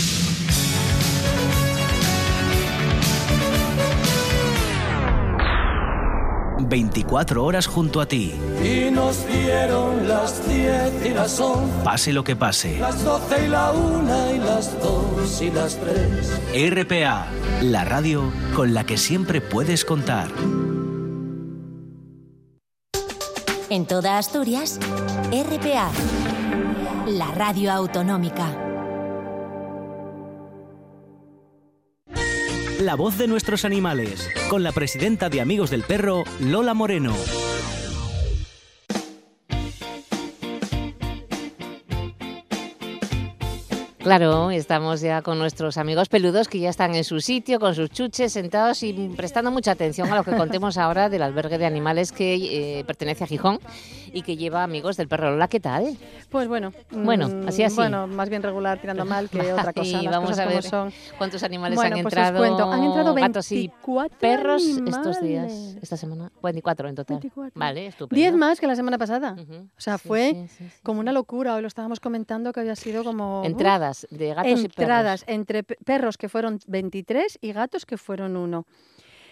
24 6.69 7.45
horas 7.45 7.67
junto 7.67 8.03
a 8.03 8.07
ti. 8.07 8.35
Y 8.63 8.91
nos 8.91 9.27
dieron 9.27 10.07
las 10.07 10.47
10 10.47 11.07
y 11.07 11.15
las 11.15 11.41
11. 11.41 11.83
Pase 11.83 12.13
lo 12.13 12.23
que 12.23 12.37
pase. 12.37 12.79
Las 12.79 13.03
12 13.05 13.47
y 13.47 13.49
la 13.49 13.73
1 13.73 14.35
y 14.35 14.39
las 14.39 14.79
2 14.83 15.43
y 15.43 15.51
las 15.51 15.81
3. 15.81 16.73
RPA, 16.73 17.27
la 17.63 17.87
radio 17.87 18.31
con 18.55 18.75
la 18.75 18.85
que 18.85 18.99
siempre 18.99 19.41
puedes 19.41 19.87
contar. 19.87 20.29
En 23.69 23.85
toda 23.85 24.17
Asturias, 24.17 24.79
RPA, 25.33 25.91
la 27.09 27.27
radio 27.33 27.73
autonómica. 27.73 28.57
La 32.79 32.95
voz 32.95 33.19
de 33.19 33.27
nuestros 33.27 33.65
animales, 33.65 34.29
con 34.51 34.63
la 34.63 34.71
presidenta 34.71 35.29
de 35.31 35.41
Amigos 35.41 35.71
del 35.71 35.83
Perro, 35.83 36.23
Lola 36.39 36.75
Moreno. 36.75 37.13
Claro, 44.11 44.53
estamos 44.53 45.01
ya 45.01 45.21
con 45.21 45.37
nuestros 45.37 45.77
amigos 45.79 46.09
peludos 46.09 46.47
que 46.47 46.61
ya 46.61 46.71
están 46.71 46.95
en 46.95 47.03
su 47.03 47.19
sitio, 47.21 47.59
con 47.59 47.75
sus 47.75 47.91
chuches, 47.91 48.33
sentados 48.33 48.85
y 48.85 48.93
prestando 49.17 49.51
mucha 49.51 49.73
atención 49.73 50.09
a 50.13 50.15
lo 50.15 50.23
que 50.23 50.31
contemos 50.31 50.79
ahora 50.79 51.09
del 51.09 51.23
albergue 51.23 51.59
de 51.59 51.67
animales 51.67 52.13
que 52.13 52.79
eh, 52.79 52.85
pertenece 52.85 53.25
a 53.25 53.27
Gijón 53.27 53.59
y 54.13 54.23
que 54.23 54.37
lleva 54.37 54.63
amigos 54.63 54.97
del 54.97 55.09
perro. 55.09 55.35
Hola, 55.35 55.49
¿qué 55.49 55.59
tal? 55.59 55.99
Pues 56.31 56.47
bueno. 56.47 56.73
Bueno, 56.93 57.29
mm, 57.29 57.49
así, 57.49 57.65
así. 57.65 57.75
Bueno, 57.75 58.07
más 58.07 58.29
bien 58.29 58.45
regular, 58.45 58.81
tirando 58.81 59.05
mal 59.05 59.29
que 59.29 59.53
otra 59.53 59.73
cosa. 59.75 60.01
Y 60.01 60.07
vamos 60.07 60.39
a 60.39 60.47
ver 60.47 60.63
son. 60.63 60.93
cuántos 61.19 61.43
animales 61.43 61.75
Bueno, 61.75 61.97
han 61.97 62.03
pues 62.05 62.15
os 62.15 62.19
entrado. 62.19 62.39
cuento. 62.39 62.73
Han 62.73 62.85
entrado 62.85 63.13
gatos 63.13 63.51
y 63.51 63.57
24 63.57 64.19
perros 64.21 64.63
estos 64.87 65.21
días, 65.21 65.53
esta 65.83 65.97
semana. 65.97 66.31
24 66.45 66.89
en 66.91 66.95
total. 66.95 67.17
24. 67.17 67.59
Vale, 67.59 67.87
estupendo. 67.89 68.15
10 68.21 68.35
más 68.37 68.61
que 68.61 68.69
la 68.69 68.77
semana 68.77 68.99
pasada. 68.99 69.33
Ujú. 69.33 69.55
O 69.77 69.81
sea, 69.81 69.99
Sí, 69.99 70.07
fue 70.07 70.31
sí, 70.31 70.47
sí, 70.59 70.65
sí, 70.69 70.81
como 70.85 71.01
una 71.01 71.11
locura. 71.11 71.57
Hoy 71.57 71.63
lo 71.63 71.69
estábamos 71.69 71.99
comentando 71.99 72.53
que 72.53 72.61
había 72.61 72.77
sido 72.77 73.03
como... 73.03 73.41
¡uf! 73.41 73.47
Entradas 74.05 74.19
de 74.19 74.35
gatos 74.35 74.51
y 74.51 74.55
perros. 74.69 74.79
entradas 74.79 75.25
entre 75.27 75.63
pe- 75.65 75.77
perros 75.85 76.17
que 76.19 76.29
fueron 76.29 76.59
23 76.67 77.39
y 77.41 77.53
gatos 77.53 77.87
que 77.87 77.97
fueron 77.97 78.37
uno. 78.37 78.67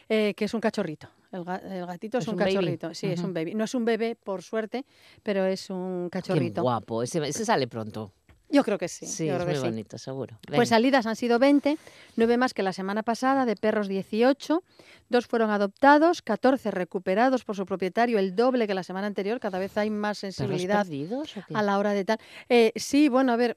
Eh, 0.08 0.34
que 0.36 0.44
es 0.44 0.52
un 0.54 0.60
cachorrito. 0.60 1.08
El, 1.32 1.44
ga- 1.44 1.62
el 1.64 1.86
gatito 1.86 2.18
es, 2.18 2.24
Es 2.24 2.28
un, 2.28 2.34
un 2.34 2.38
baby. 2.40 2.54
cachorrito. 2.54 2.94
Sí, 2.94 3.06
es 3.06 3.20
un 3.20 3.32
baby. 3.32 3.54
No 3.54 3.64
es 3.64 3.74
un 3.74 3.84
bebé, 3.86 4.16
por 4.16 4.42
suerte, 4.42 4.84
pero 5.22 5.46
es 5.46 5.70
un 5.70 6.08
Qué 6.12 6.18
cachorrito. 6.18 6.60
guapo, 6.62 7.02
ese, 7.02 7.26
ese 7.26 7.44
sale 7.44 7.66
pronto. 7.68 8.12
Yo 8.50 8.62
creo 8.62 8.76
que 8.76 8.86
sí. 8.86 9.06
Sí, 9.06 9.26
yo 9.26 9.36
es 9.38 9.46
muy 9.46 9.54
sí. 9.56 9.60
bonito, 9.62 9.96
seguro. 9.96 10.36
Pues 10.46 10.50
Venga. 10.58 10.66
salidas 10.66 11.06
han 11.06 11.16
sido 11.16 11.38
20, 11.38 11.78
9 12.16 12.36
más 12.36 12.52
que 12.52 12.62
la 12.62 12.74
semana 12.74 13.02
pasada, 13.02 13.46
de 13.46 13.56
perros 13.56 13.88
18, 13.88 14.62
dos 15.08 15.26
fueron 15.26 15.50
adoptados, 15.50 16.20
14 16.20 16.70
recuperados 16.70 17.42
por 17.42 17.56
su 17.56 17.64
propietario, 17.64 18.18
el 18.18 18.36
doble 18.36 18.66
que 18.66 18.74
la 18.74 18.82
semana 18.84 19.06
anterior, 19.06 19.40
cada 19.40 19.58
vez 19.58 19.76
hay 19.78 19.88
más 19.88 20.20
¿Perros 20.20 20.36
sensibilidad 20.36 20.82
perdidos 20.84 21.32
qué? 21.32 21.42
a 21.54 21.62
la 21.62 21.78
hora 21.78 21.94
de 21.94 22.04
tal. 22.04 22.18
Eh, 22.50 22.72
sí, 22.76 23.08
bueno, 23.08 23.32
a 23.32 23.36
ver, 23.36 23.56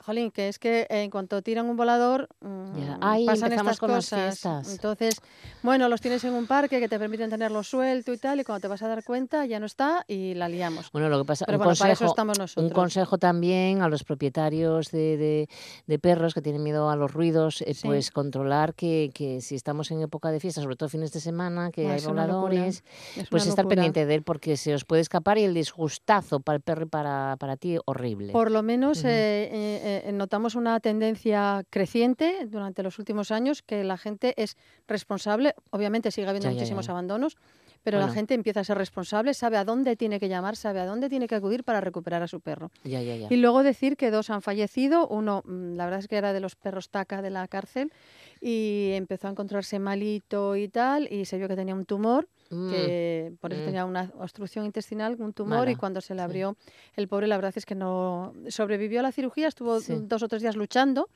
Jolín, 0.00 0.30
que 0.30 0.48
es 0.48 0.58
que 0.58 0.86
en 0.90 1.10
cuanto 1.10 1.42
tiran 1.42 1.68
un 1.68 1.76
volador, 1.76 2.28
mm, 2.40 2.98
Ay, 3.00 3.26
pasan 3.26 3.52
estas 3.52 3.78
con 3.78 3.90
las 3.92 4.06
cosas. 4.06 4.38
fiestas. 4.38 4.68
Entonces, 4.72 5.20
bueno, 5.62 5.88
los 5.88 6.00
tienes 6.00 6.22
en 6.24 6.34
un 6.34 6.46
parque 6.46 6.78
que 6.80 6.88
te 6.88 6.98
permiten 6.98 7.28
tenerlo 7.30 7.62
suelto 7.62 8.12
y 8.12 8.16
tal, 8.18 8.40
y 8.40 8.44
cuando 8.44 8.60
te 8.60 8.68
vas 8.68 8.82
a 8.82 8.88
dar 8.88 9.02
cuenta 9.04 9.44
ya 9.46 9.58
no 9.60 9.66
está 9.66 10.04
y 10.06 10.34
la 10.34 10.48
liamos. 10.48 10.90
Bueno, 10.92 11.08
lo 11.08 11.18
que 11.18 11.24
pasa, 11.24 11.44
Pero 11.46 11.58
un, 11.58 11.64
bueno, 11.64 11.76
para 11.78 11.92
eso 11.92 12.04
consejo, 12.04 12.12
estamos 12.12 12.34
un 12.34 12.38
nosotros. 12.38 12.72
consejo 12.72 13.18
también 13.18 13.82
a 13.82 13.88
los 13.88 14.04
propietarios 14.04 14.90
de, 14.92 15.16
de- 15.16 15.48
de 15.86 15.98
perros 15.98 16.32
que 16.32 16.42
tienen 16.42 16.62
miedo 16.62 16.88
a 16.90 16.96
los 16.96 17.12
ruidos, 17.12 17.62
eh, 17.62 17.74
Sí. 17.74 17.86
pues 17.88 18.10
controlar 18.10 18.74
que, 18.74 19.10
que 19.12 19.40
si 19.40 19.56
estamos 19.56 19.90
en 19.90 20.00
época 20.02 20.30
de 20.30 20.38
fiesta, 20.40 20.62
sobre 20.62 20.76
todo 20.76 20.88
fines 20.88 21.12
de 21.12 21.20
semana, 21.20 21.70
que 21.72 21.86
hay 21.88 21.96
es 21.98 22.06
una 22.06 22.26
locura. 22.26 22.38
voladores, 22.54 22.84
Es 23.16 23.28
pues 23.28 23.46
estar 23.46 23.66
pendiente 23.66 24.06
de 24.06 24.14
él 24.14 24.22
porque 24.22 24.56
se 24.56 24.74
os 24.74 24.84
puede 24.84 25.02
escapar 25.02 25.38
y 25.38 25.44
el 25.44 25.54
disgustazo 25.54 26.40
para 26.40 26.56
el 26.56 26.62
perro 26.62 26.84
y 26.84 26.88
para, 26.88 27.36
para 27.38 27.56
ti 27.56 27.76
horrible. 27.84 28.32
Por 28.32 28.50
lo 28.50 28.62
menos 28.62 28.98
Ujú. 28.98 29.08
eh, 29.08 29.48
eh, 29.50 29.80
eh, 29.88 30.12
notamos 30.12 30.54
una 30.54 30.78
tendencia 30.80 31.64
creciente 31.70 32.46
durante 32.46 32.82
los 32.82 32.98
últimos 32.98 33.30
años 33.30 33.62
que 33.62 33.84
la 33.84 33.96
gente 33.96 34.34
es 34.36 34.56
responsable. 34.86 35.54
Obviamente 35.70 36.10
sigue 36.10 36.26
habiendo 36.28 36.48
Ya, 36.48 36.50
ya, 36.50 36.54
ya, 36.56 36.60
muchísimos 36.60 36.86
ya. 36.86 36.92
abandonos, 36.92 37.36
pero 37.82 37.98
la 38.00 38.08
gente 38.08 38.34
empieza 38.34 38.60
a 38.60 38.64
ser 38.64 38.76
responsable, 38.76 39.32
sabe 39.34 39.56
a 39.56 39.64
dónde 39.64 39.96
tiene 39.96 40.18
que 40.20 40.28
llamar, 40.28 40.56
sabe 40.56 40.80
a 40.80 40.84
dónde 40.86 41.08
tiene 41.08 41.26
que 41.26 41.36
acudir 41.36 41.64
para 41.64 41.80
recuperar 41.80 42.22
a 42.22 42.28
su 42.28 42.40
perro. 42.40 42.70
Ya, 42.84 43.00
ya, 43.02 43.16
ya. 43.16 43.28
Y 43.30 43.36
luego 43.36 43.62
decir 43.62 43.96
que 43.96 44.10
dos 44.10 44.30
han 44.30 44.42
fallecido. 44.42 45.06
Uno, 45.08 45.42
mm, 45.46 45.74
la 45.76 45.84
verdad 45.84 46.00
es 46.00 46.08
que 46.08 46.16
era 46.16 46.32
de 46.32 46.40
los 46.40 46.54
perros 46.56 46.90
taca 46.90 47.22
de 47.22 47.30
la 47.30 47.46
cárcel 47.48 47.92
y 48.40 48.90
empezó 48.94 49.28
a 49.28 49.30
encontrarse 49.30 49.78
malito 49.78 50.56
y 50.56 50.68
tal 50.68 51.12
y 51.12 51.24
se 51.24 51.38
vio 51.38 51.48
que 51.48 51.56
tenía 51.56 51.74
un 51.74 51.84
tumor 51.84 52.28
Mm, 52.50 52.70
que 52.70 53.32
por 53.40 53.52
eso 53.52 53.62
mm. 53.62 53.64
tenía 53.66 53.84
una 53.84 54.10
obstrucción 54.18 54.64
intestinal, 54.64 55.16
un 55.18 55.32
tumor, 55.32 55.64
y 55.68 55.72
Mala, 55.72 55.78
cuando 55.78 56.00
se 56.00 56.14
le 56.14 56.20
sí. 56.20 56.24
abrió 56.24 56.56
el 56.96 57.08
pobre, 57.08 57.26
la 57.26 57.36
verdad 57.36 57.52
es 57.54 57.66
que 57.66 57.74
no 57.74 58.32
sobrevivió 58.48 59.00
a 59.00 59.02
la 59.02 59.12
cirugía, 59.12 59.48
estuvo 59.48 59.80
Sí. 59.80 59.94
dos 60.00 60.22
o 60.22 60.28
tres 60.28 60.42
días 60.42 60.56
luchando 60.56 61.08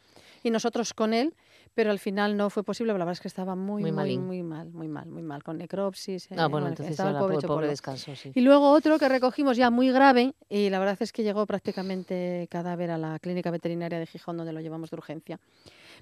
y 0.42 0.50
nosotros 0.50 0.92
con 0.92 1.14
él, 1.14 1.34
pero 1.74 1.90
al 1.90 1.98
final 1.98 2.36
no 2.36 2.50
fue 2.50 2.64
posible, 2.64 2.92
la 2.92 2.98
verdad 2.98 3.12
es 3.12 3.20
que 3.20 3.28
estaba 3.28 3.54
muy, 3.56 3.82
Muy 3.82 3.92
muy, 3.92 4.18
muy 4.18 4.42
mal, 4.42 4.70
muy 4.72 4.88
mal, 4.88 5.08
muy 5.08 5.22
mal, 5.22 5.42
con 5.42 5.56
necropsis. 5.56 6.28
Ah, 6.32 6.44
eh, 6.44 6.48
bueno, 6.48 6.68
entonces 6.68 6.90
estaba 6.90 7.10
el 7.10 7.16
pobre 7.16 7.36
pobre, 7.36 7.48
pobre 7.48 7.68
descanso, 7.68 8.14
sí. 8.14 8.30
Y 8.34 8.42
luego 8.42 8.70
otro 8.70 8.98
que 8.98 9.08
recogimos 9.08 9.56
ya 9.56 9.70
muy 9.70 9.90
grave 9.90 10.34
y 10.50 10.68
la 10.68 10.78
verdad 10.78 10.98
es 11.00 11.12
que 11.12 11.22
llegó 11.22 11.46
prácticamente 11.46 12.46
cadáver 12.50 12.90
a 12.90 12.98
la 12.98 13.18
clínica 13.18 13.50
veterinaria 13.50 13.98
de 13.98 14.06
Gijón 14.06 14.36
donde 14.36 14.52
lo 14.52 14.60
llevamos 14.60 14.90
de 14.90 14.96
urgencia. 14.96 15.40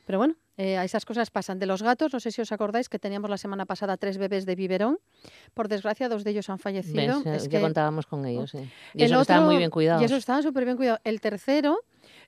Pero 0.07 0.19
bueno, 0.19 0.35
eh, 0.57 0.77
a 0.77 0.85
esas 0.85 1.05
cosas 1.05 1.31
pasan. 1.31 1.59
De 1.59 1.67
los 1.67 1.83
gatos, 1.83 2.13
no 2.13 2.21
sé 2.21 2.31
si 2.33 2.41
os 2.41 2.53
acordáis 2.53 2.89
que 2.89 2.99
teníamos 2.99 3.31
la 3.31 3.39
semana 3.39 3.67
pasada 3.67 3.97
tres 3.97 4.19
bebés 4.19 4.47
de 4.47 4.55
biberón. 4.57 4.99
Por 5.55 5.69
desgracia, 5.69 6.09
dos 6.09 6.25
de 6.25 6.31
ellos 6.33 6.49
han 6.51 6.59
fallecido. 6.59 7.23
¿Ves? 7.23 7.37
Es 7.37 7.43
ya 7.45 7.51
que 7.51 7.61
contábamos 7.61 8.07
con 8.07 8.25
ellos. 8.27 8.53
Y 8.55 8.59
el 8.59 8.67
eso 9.05 9.17
que 9.17 9.21
estaban 9.23 9.45
muy 9.45 9.55
otro- 9.55 9.59
bien 9.59 9.71
cuidados. 9.71 10.03
Y 10.03 10.05
eso 10.07 10.17
estaban 10.17 10.43
súper 10.43 10.65
bien 10.65 10.77
cuidados. 10.77 11.01
El 11.05 11.21
tercero, 11.21 11.79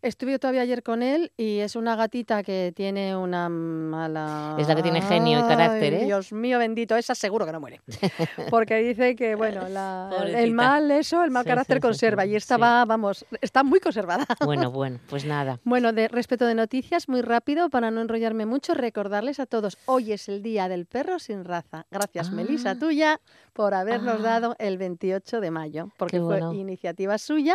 estuve 0.03 0.39
todavía 0.39 0.63
ayer 0.63 0.83
con 0.83 1.03
él 1.03 1.33
y 1.37 1.59
es 1.61 1.77
una 1.77 1.97
gatita 1.97 2.43
que 2.43 2.73
tiene 2.75 3.17
una 3.17 3.49
mala... 3.49 4.57
Es 4.59 4.69
la 4.69 4.75
que 4.75 4.83
tiene 4.83 5.01
genio 5.01 5.39
y 5.39 5.43
carácter, 5.43 5.95
Ay, 5.95 6.03
¿eh? 6.03 6.05
Dios 6.07 6.33
mío 6.33 6.59
bendito, 6.59 6.97
esa 6.97 7.15
seguro 7.15 7.47
que 7.47 7.53
no 7.53 7.61
muere. 7.61 7.81
Porque 8.51 8.77
dice 8.79 9.15
que, 9.17 9.35
bueno, 9.35 9.69
la- 9.69 10.11
el 10.37 10.53
mal 10.53 10.91
eso, 10.91 11.23
el 11.25 11.31
mal 11.31 11.45
Sí, 11.45 11.49
carácter 11.49 11.77
sí, 11.77 11.81
conserva. 11.81 12.25
sí, 12.25 12.31
Y 12.31 12.37
esta 12.37 12.57
va, 12.57 12.85
vamos, 12.85 13.25
está 13.41 13.63
muy 13.63 13.81
conservada. 13.81 14.27
Bueno, 14.45 14.71
bueno, 14.73 14.99
pues 15.09 15.25
nada. 15.25 15.61
Bueno, 15.65 15.93
de 15.93 16.09
respecto 16.09 16.47
de 16.47 16.55
noticias, 16.55 17.09
muy 17.09 17.23
rápido, 17.23 17.71
para 17.71 17.91
no 17.91 18.01
enrollarme 18.01 18.45
mucho, 18.47 18.75
recordarles 18.75 19.39
a 19.41 19.47
todos, 19.47 19.79
hoy 19.87 20.13
es 20.13 20.29
el 20.29 20.43
Día 20.43 20.69
del 20.69 20.87
Perro 20.87 21.19
sin 21.19 21.45
Raza. 21.45 21.87
Gracias, 21.91 22.29
Ah. 22.31 22.33
Melisa, 22.33 22.79
tuya, 22.79 23.21
por 23.53 23.75
habernos 23.75 24.17
Ah. 24.21 24.23
dado 24.23 24.57
el 24.59 24.79
28 24.79 25.41
de 25.41 25.51
mayo, 25.51 25.91
porque 25.97 26.19
bueno. 26.19 26.49
fue 26.49 26.57
iniciativa 26.57 27.19
suya. 27.19 27.55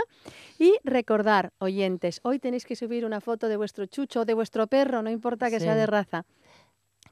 Y 0.59 0.75
recordar, 0.83 1.51
oyentes, 1.59 2.19
hoy 2.23 2.36
tenéis 2.39 2.65
que 2.65 2.75
subir 2.75 3.05
una 3.05 3.21
foto 3.21 3.47
de 3.47 3.57
vuestro 3.57 3.85
chucho 3.85 4.21
o 4.21 4.25
de 4.25 4.33
vuestro 4.33 4.67
perro, 4.67 5.01
no 5.01 5.09
importa 5.09 5.49
que 5.49 5.59
sea 5.59 5.75
de 5.75 5.85
raza, 5.85 6.25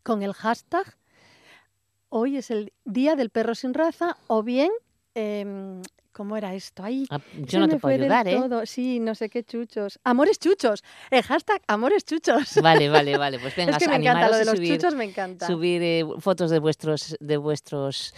con 0.04 0.22
el 0.24 0.34
hashtag, 0.34 0.96
hoy 2.10 2.38
es 2.38 2.52
el 2.52 2.72
Día 2.86 3.16
del 3.16 3.30
Perro 3.30 3.56
sin 3.56 3.74
Raza, 3.74 4.18
o 4.28 4.44
bien... 4.44 4.72
em, 5.16 5.82
¿Cómo 6.12 6.38
era 6.38 6.56
esto? 6.56 6.82
Ahí 6.82 7.06
Ah, 7.10 7.20
Yo 7.40 7.60
no 7.60 7.68
te 7.68 7.78
puedo 7.78 7.94
ayudar, 7.94 8.26
¿eh? 8.30 8.38
todo. 8.38 8.66
Sí, 8.66 9.02
no 9.02 9.16
sé 9.16 9.28
qué 9.30 9.44
chuchos. 9.44 10.00
Amores 10.06 10.40
chuchos. 10.40 10.82
El 11.12 11.22
hashtag 11.24 11.62
Amores 11.68 12.06
chuchos. 12.06 12.56
Vale, 12.64 12.88
vale, 12.88 13.18
vale. 13.24 13.38
Pues 13.38 13.54
venga, 13.54 13.74
es 13.74 13.78
que 13.80 13.90
me 13.90 13.98
encanta, 13.98 14.30
lo 14.30 14.38
de 14.38 14.46
los 14.46 14.56
subir, 14.56 14.78
chuchos 14.78 14.96
me 14.96 15.04
encanta. 15.04 15.46
subir 15.46 15.82
eh, 15.84 16.06
fotos 16.20 16.52
de 16.52 16.60
vuestros, 16.60 17.18
de 17.20 17.36
vuestros 17.36 18.14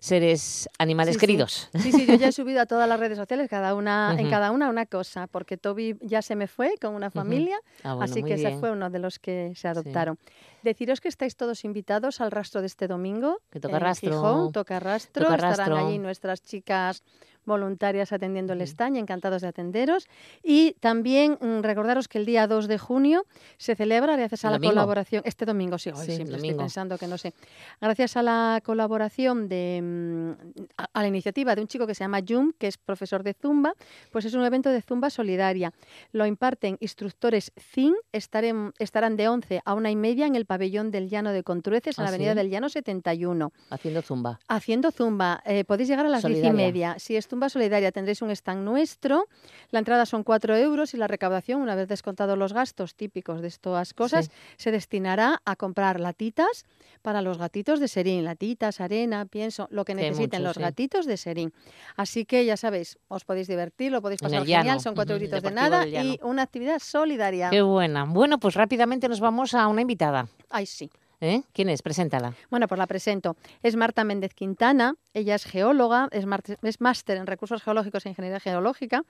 seres 0.00 0.68
animales 0.78 1.14
Sí, 1.14 1.20
queridos. 1.20 1.68
Sí, 1.78 1.92
sí, 1.92 2.06
yo 2.06 2.14
ya 2.14 2.28
he 2.28 2.32
subido 2.32 2.60
a 2.62 2.66
todas 2.66 2.88
las 2.88 2.98
redes 2.98 3.18
sociales, 3.18 3.48
cada 3.48 3.74
una, 3.74 4.16
en 4.18 4.28
cada 4.30 4.50
una 4.50 4.68
una 4.70 4.86
cosa, 4.86 5.26
porque 5.28 5.56
Toby 5.56 5.96
ya 6.00 6.22
se 6.22 6.34
me 6.36 6.48
fue 6.48 6.74
con 6.80 6.94
una 6.94 7.10
familia, 7.10 7.56
Ah, 7.84 7.94
bueno, 7.94 8.04
así 8.10 8.22
que 8.22 8.34
ese 8.34 8.46
bien. 8.48 8.60
fue 8.60 8.70
uno 8.72 8.90
de 8.90 8.98
los 8.98 9.18
que 9.18 9.52
se 9.54 9.68
adoptaron. 9.68 10.18
Deciros 10.62 11.00
que 11.00 11.08
estáis 11.08 11.36
todos 11.36 11.64
invitados 11.64 12.20
al 12.20 12.30
rastro 12.30 12.60
de 12.60 12.66
este 12.66 12.86
domingo. 12.88 13.40
Que 13.50 13.60
toca 13.60 13.76
en 13.76 13.80
rastro. 13.82 14.10
Gijón, 14.10 14.52
toca 14.52 14.80
rastro. 14.80 15.24
Toca 15.24 15.36
Estarán 15.36 15.56
rastro. 15.58 15.86
allí 15.86 15.98
nuestras 15.98 16.42
chicas 16.42 17.02
voluntarias 17.44 18.12
atendiendo 18.12 18.52
el 18.52 18.60
estaño, 18.60 19.00
encantados 19.00 19.42
de 19.42 19.48
atenderos. 19.48 20.06
Y 20.42 20.72
también 20.80 21.38
mm, 21.40 21.62
recordaros 21.62 22.08
que 22.08 22.18
el 22.18 22.26
día 22.26 22.46
2 22.46 22.68
de 22.68 22.78
junio 22.78 23.24
se 23.58 23.74
celebra, 23.74 24.16
gracias 24.16 24.44
a 24.44 24.48
¿El 24.54 24.60
la 24.60 24.68
colaboración, 24.68 25.22
este 25.24 25.44
domingo, 25.46 25.78
sí, 25.78 25.90
hoy 25.90 25.96
Sí, 25.96 26.12
siempre 26.16 26.36
estoy 26.36 26.40
domingo. 26.50 26.58
pensando 26.58 26.98
que 26.98 27.06
no 27.06 27.18
sé, 27.18 27.32
gracias 27.80 28.16
a 28.16 28.22
la 28.22 28.60
colaboración 28.64 29.48
de, 29.48 29.80
mm, 29.82 30.30
a, 30.78 30.88
a 30.92 31.02
la 31.02 31.08
iniciativa 31.08 31.54
de 31.54 31.60
un 31.62 31.68
chico 31.68 31.86
que 31.86 31.94
se 31.94 32.04
llama 32.04 32.20
Jum, 32.26 32.52
que 32.58 32.66
es 32.66 32.78
profesor 32.78 33.22
de 33.22 33.34
Zumba, 33.34 33.74
pues 34.12 34.24
es 34.24 34.34
un 34.34 34.44
evento 34.44 34.70
de 34.70 34.82
Zumba 34.82 35.10
solidaria. 35.10 35.72
Lo 36.12 36.26
imparten 36.26 36.76
instructores 36.80 37.52
ZIN, 37.58 37.94
estaren- 38.12 38.72
estarán 38.78 39.16
de 39.16 39.28
11 39.28 39.62
a 39.64 39.74
una 39.74 39.90
y 39.90 39.96
media 39.96 40.26
en 40.26 40.34
el 40.36 40.46
pabellón 40.46 40.90
del 40.90 41.08
Llano 41.08 41.32
de 41.32 41.42
Contrueces, 41.42 41.98
en 41.98 42.02
¿Ah, 42.02 42.04
la 42.04 42.08
avenida 42.10 42.32
sí? 42.32 42.36
del 42.36 42.50
Llano 42.50 42.68
71. 42.68 43.52
Haciendo 43.70 44.02
zumba. 44.02 44.38
Haciendo 44.48 44.90
zumba, 44.90 45.42
eh, 45.44 45.64
podéis 45.64 45.88
llegar 45.88 46.06
a 46.06 46.08
las 46.08 46.22
diez 46.22 46.38
y 46.38 46.40
Solidaria. 46.42 46.66
media. 46.66 46.94
Si 46.98 47.16
es 47.16 47.26
zumba 47.30 47.48
solidaria, 47.48 47.92
tendréis 47.92 48.20
un 48.22 48.30
stand 48.30 48.64
nuestro. 48.64 49.28
La 49.70 49.78
entrada 49.78 50.04
son 50.04 50.24
cuatro 50.24 50.56
euros 50.56 50.92
y 50.92 50.96
la 50.96 51.06
recaudación, 51.06 51.62
una 51.62 51.74
vez 51.76 51.88
descontados 51.88 52.36
los 52.36 52.52
gastos 52.52 52.94
típicos 52.94 53.40
de 53.40 53.48
estas 53.48 53.94
cosas, 53.94 54.26
Sí. 54.26 54.32
se 54.58 54.70
destinará 54.72 55.40
a 55.44 55.56
comprar 55.56 56.00
latitas 56.00 56.66
para 57.02 57.22
los 57.22 57.38
gatitos 57.38 57.80
de 57.80 57.88
Serín. 57.88 58.24
Latitas, 58.24 58.80
arena, 58.80 59.24
pienso, 59.24 59.68
lo 59.70 59.84
que 59.84 59.94
necesiten 59.94 60.40
mucho, 60.40 60.48
los 60.48 60.56
sí. 60.56 60.60
gatitos 60.60 61.06
de 61.06 61.16
Serín. 61.16 61.52
Así 61.96 62.24
que 62.26 62.44
ya 62.44 62.56
sabéis, 62.56 62.98
os 63.08 63.24
podéis 63.24 63.46
divertir, 63.46 63.92
lo 63.92 64.02
podéis 64.02 64.20
pasar 64.20 64.40
genial, 64.44 64.64
llano, 64.66 64.80
son 64.80 64.94
cuatro 64.94 65.14
ujú, 65.14 65.22
euritos 65.22 65.42
de 65.42 65.50
nada 65.52 65.86
y 65.86 66.18
una 66.22 66.42
actividad 66.42 66.80
solidaria. 66.80 67.48
Qué 67.50 67.62
buena. 67.62 68.04
Bueno, 68.04 68.38
pues 68.38 68.54
rápidamente 68.54 69.08
nos 69.08 69.20
vamos 69.20 69.54
a 69.54 69.68
una 69.68 69.80
invitada. 69.82 70.26
Ay, 70.50 70.66
sí. 70.66 70.90
¿Eh? 71.20 71.42
¿Quién 71.52 71.68
es? 71.68 71.82
Preséntala. 71.82 72.34
Bueno, 72.50 72.68
pues 72.68 72.78
la 72.78 72.86
presento. 72.86 73.36
Es 73.62 73.76
Marta 73.76 74.04
Méndez 74.04 74.34
Quintana, 74.34 74.94
ella 75.14 75.34
es 75.34 75.44
geóloga, 75.44 76.08
es, 76.12 76.80
máster 76.80 77.16
en 77.16 77.26
recursos 77.26 77.62
geológicos 77.62 78.06
e 78.06 78.10
ingeniería 78.10 78.40
geológica 78.40 79.04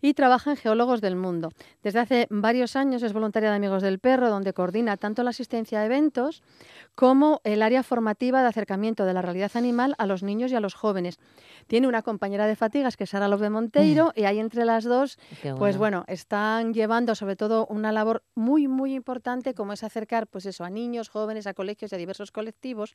y 0.00 0.14
trabaja 0.14 0.50
en 0.50 0.56
Geólogos 0.56 1.00
del 1.00 1.16
Mundo. 1.16 1.50
Desde 1.82 1.98
hace 2.00 2.26
varios 2.30 2.76
años 2.76 3.02
es 3.02 3.12
voluntaria 3.12 3.50
de 3.50 3.56
Amigos 3.56 3.82
del 3.82 3.98
Perro, 3.98 4.30
donde 4.30 4.52
coordina 4.52 4.96
tanto 4.96 5.22
la 5.22 5.30
asistencia 5.30 5.80
a 5.80 5.84
eventos 5.84 6.42
como 6.94 7.40
el 7.44 7.62
área 7.62 7.82
formativa 7.82 8.42
de 8.42 8.48
acercamiento 8.48 9.04
de 9.04 9.14
la 9.14 9.22
realidad 9.22 9.50
animal 9.54 9.94
a 9.98 10.06
los 10.06 10.22
niños 10.22 10.52
y 10.52 10.54
a 10.54 10.60
los 10.60 10.74
jóvenes. 10.74 11.18
Tiene 11.66 11.88
una 11.88 12.02
compañera 12.02 12.46
de 12.46 12.56
fatigas 12.56 12.96
que 12.96 13.04
es 13.04 13.10
Sara 13.10 13.28
López 13.28 13.50
Monteiro 13.50 14.12
y 14.14 14.24
ahí 14.24 14.38
entre 14.38 14.64
las 14.64 14.84
dos, 14.84 15.18
pues 15.58 15.76
bueno, 15.76 16.04
están 16.06 16.72
llevando 16.74 17.14
sobre 17.14 17.36
todo 17.36 17.66
una 17.68 17.90
labor 17.92 18.22
muy, 18.34 18.68
muy 18.68 18.94
importante 18.94 19.54
como 19.54 19.72
es 19.72 19.82
acercar 19.82 20.26
pues 20.26 20.46
eso, 20.46 20.64
a 20.64 20.70
niños, 20.70 21.08
jóvenes, 21.08 21.46
a 21.46 21.54
colegios 21.54 21.90
y 21.92 21.94
a 21.94 21.98
diversos 21.98 22.30
colectivos 22.30 22.94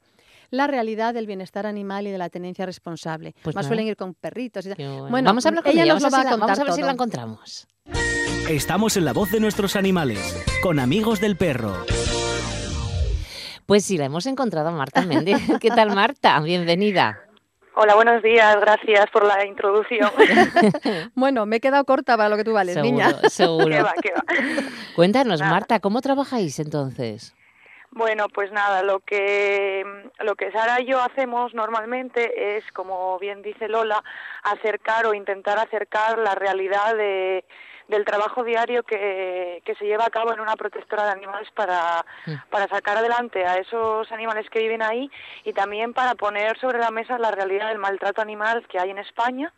la 0.52 0.68
realidad 0.68 1.14
del 1.14 1.28
bienestar 1.28 1.66
animal 1.66 2.08
y 2.08 2.12
de 2.12 2.18
la 2.18 2.30
tenencia 2.30 2.66
responsable. 2.66 3.34
Pues 3.44 3.56
Más 3.56 3.64
nada. 3.66 3.68
suelen 3.70 3.88
ir 3.88 3.96
con 3.98 4.14
perritos. 4.14 4.66
Y 4.66 4.70
tal. 4.70 4.78
Bueno. 4.78 5.10
Bueno, 5.10 5.30
vamos 5.30 5.46
a 5.46 5.50
hablar 5.50 5.64
con 5.64 5.74
ella 5.74 5.84
ella, 5.84 5.94
nos 5.96 6.04
lo 6.04 6.10
va 6.12 6.18
a, 6.18 6.22
a 6.22 6.24
ver- 6.24 6.32
vamos 6.32 6.48
contar 6.48 6.60
a 6.62 6.64
ver 6.64 6.74
si 6.74 6.82
la 6.90 6.94
encontramos. 6.94 7.68
Estamos 8.50 8.98
en 8.98 9.06
la 9.06 9.14
voz 9.14 9.30
de 9.32 9.40
nuestros 9.40 9.76
animales, 9.76 10.44
con 10.64 10.80
amigos 10.80 11.22
del 11.22 11.38
perro. 11.38 11.86
Pues 13.68 13.86
sí, 13.86 13.98
la 14.00 14.06
hemos 14.06 14.26
encontrado 14.26 14.70
a 14.70 14.72
Marta 14.72 15.04
Méndez. 15.04 15.40
¿Qué 15.62 15.70
tal, 15.70 15.94
Marta? 15.94 16.40
Bienvenida. 16.40 17.20
Hola, 17.76 17.94
buenos 17.94 18.24
días. 18.24 18.60
Gracias 18.60 19.06
por 19.14 19.24
la 19.26 19.46
introducción. 19.46 20.10
Bueno, 21.14 21.46
me 21.46 21.58
he 21.58 21.60
quedado 21.60 21.86
corta 21.86 22.18
para 22.18 22.30
lo 22.30 22.38
que 22.38 22.44
tú 22.44 22.54
vales, 22.54 22.74
seguro, 22.74 22.92
niña. 22.92 23.30
seguro. 23.30 23.68
¿Qué 23.70 23.82
va, 23.84 23.94
qué 24.02 24.12
va? 24.12 24.24
Cuéntanos, 24.96 25.40
Nada. 25.40 25.52
Marta, 25.52 25.80
¿cómo 25.80 26.02
trabajáis 26.02 26.58
entonces? 26.60 27.36
Bueno, 27.92 28.30
pues 28.30 28.52
nada, 28.52 28.84
lo 28.84 29.00
que 29.00 29.84
lo 30.20 30.36
que 30.36 30.52
Sara 30.52 30.80
y 30.80 30.86
yo 30.86 31.02
hacemos 31.02 31.54
normalmente 31.54 32.58
es, 32.58 32.72
como 32.72 33.18
bien 33.18 33.42
dice 33.42 33.68
Lola, 33.68 34.04
acercar 34.44 35.08
o 35.08 35.14
intentar 35.14 35.58
acercar 35.58 36.20
la 36.20 36.36
realidad 36.36 36.96
de, 36.96 37.44
del 37.88 38.06
trabajo 38.06 38.44
diario 38.44 38.84
que, 38.84 39.62
que 39.66 39.76
se 39.76 39.86
lleva 39.86 40.06
a 40.06 40.12
cabo 40.12 40.32
en 40.32 40.40
una 40.40 40.56
protectora 40.56 41.06
de 41.06 41.12
animales 41.12 41.50
para, 41.56 42.06
para 42.52 42.68
sacar 42.68 42.98
adelante 42.98 43.44
a 43.46 43.58
esos 43.58 44.12
animales 44.12 44.48
que 44.52 44.60
viven 44.60 44.84
ahí 44.84 45.10
y 45.44 45.54
también 45.54 45.94
para 45.94 46.14
poner 46.14 46.60
sobre 46.60 46.78
la 46.78 46.92
mesa 46.92 47.18
la 47.18 47.32
realidad 47.32 47.70
del 47.70 47.80
maltrato 47.80 48.22
animal 48.22 48.68
que 48.68 48.80
hay 48.80 48.92
en 48.92 49.00
España 49.00 49.52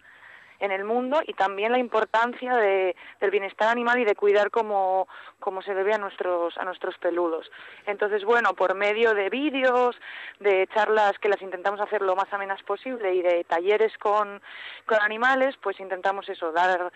en 0.62 0.72
el 0.72 0.86
mundo 0.86 1.22
y 1.28 1.34
también 1.34 1.72
la 1.72 1.80
importancia 1.80 2.56
de, 2.56 2.96
del 3.20 3.32
bienestar 3.32 3.68
animal 3.68 4.00
y 4.00 4.06
de 4.06 4.16
cuidar 4.16 4.52
como, 4.52 5.08
como 5.40 5.62
se 5.62 5.74
debe 5.74 5.94
a 5.94 5.98
nuestros, 5.98 6.58
a 6.58 6.64
nuestros 6.64 6.98
peludos. 7.00 7.52
Entonces, 7.88 8.24
bueno, 8.24 8.54
por 8.54 8.76
medio 8.76 9.14
de 9.14 9.30
vídeos, 9.30 10.00
de 10.40 10.68
charlas 10.74 11.18
que 11.20 11.30
las 11.30 11.42
intentamos 11.42 11.82
hacer 11.82 12.02
lo 12.02 12.16
más 12.16 12.32
amenas 12.32 12.62
posible 12.64 13.14
y 13.14 13.22
de 13.22 13.44
talleres 13.44 13.98
con, 13.98 14.42
con 14.86 15.02
animales, 15.02 15.56
pues 15.62 15.80
intentamos 15.80 16.30
eso, 16.30 16.52
dar 16.52 16.92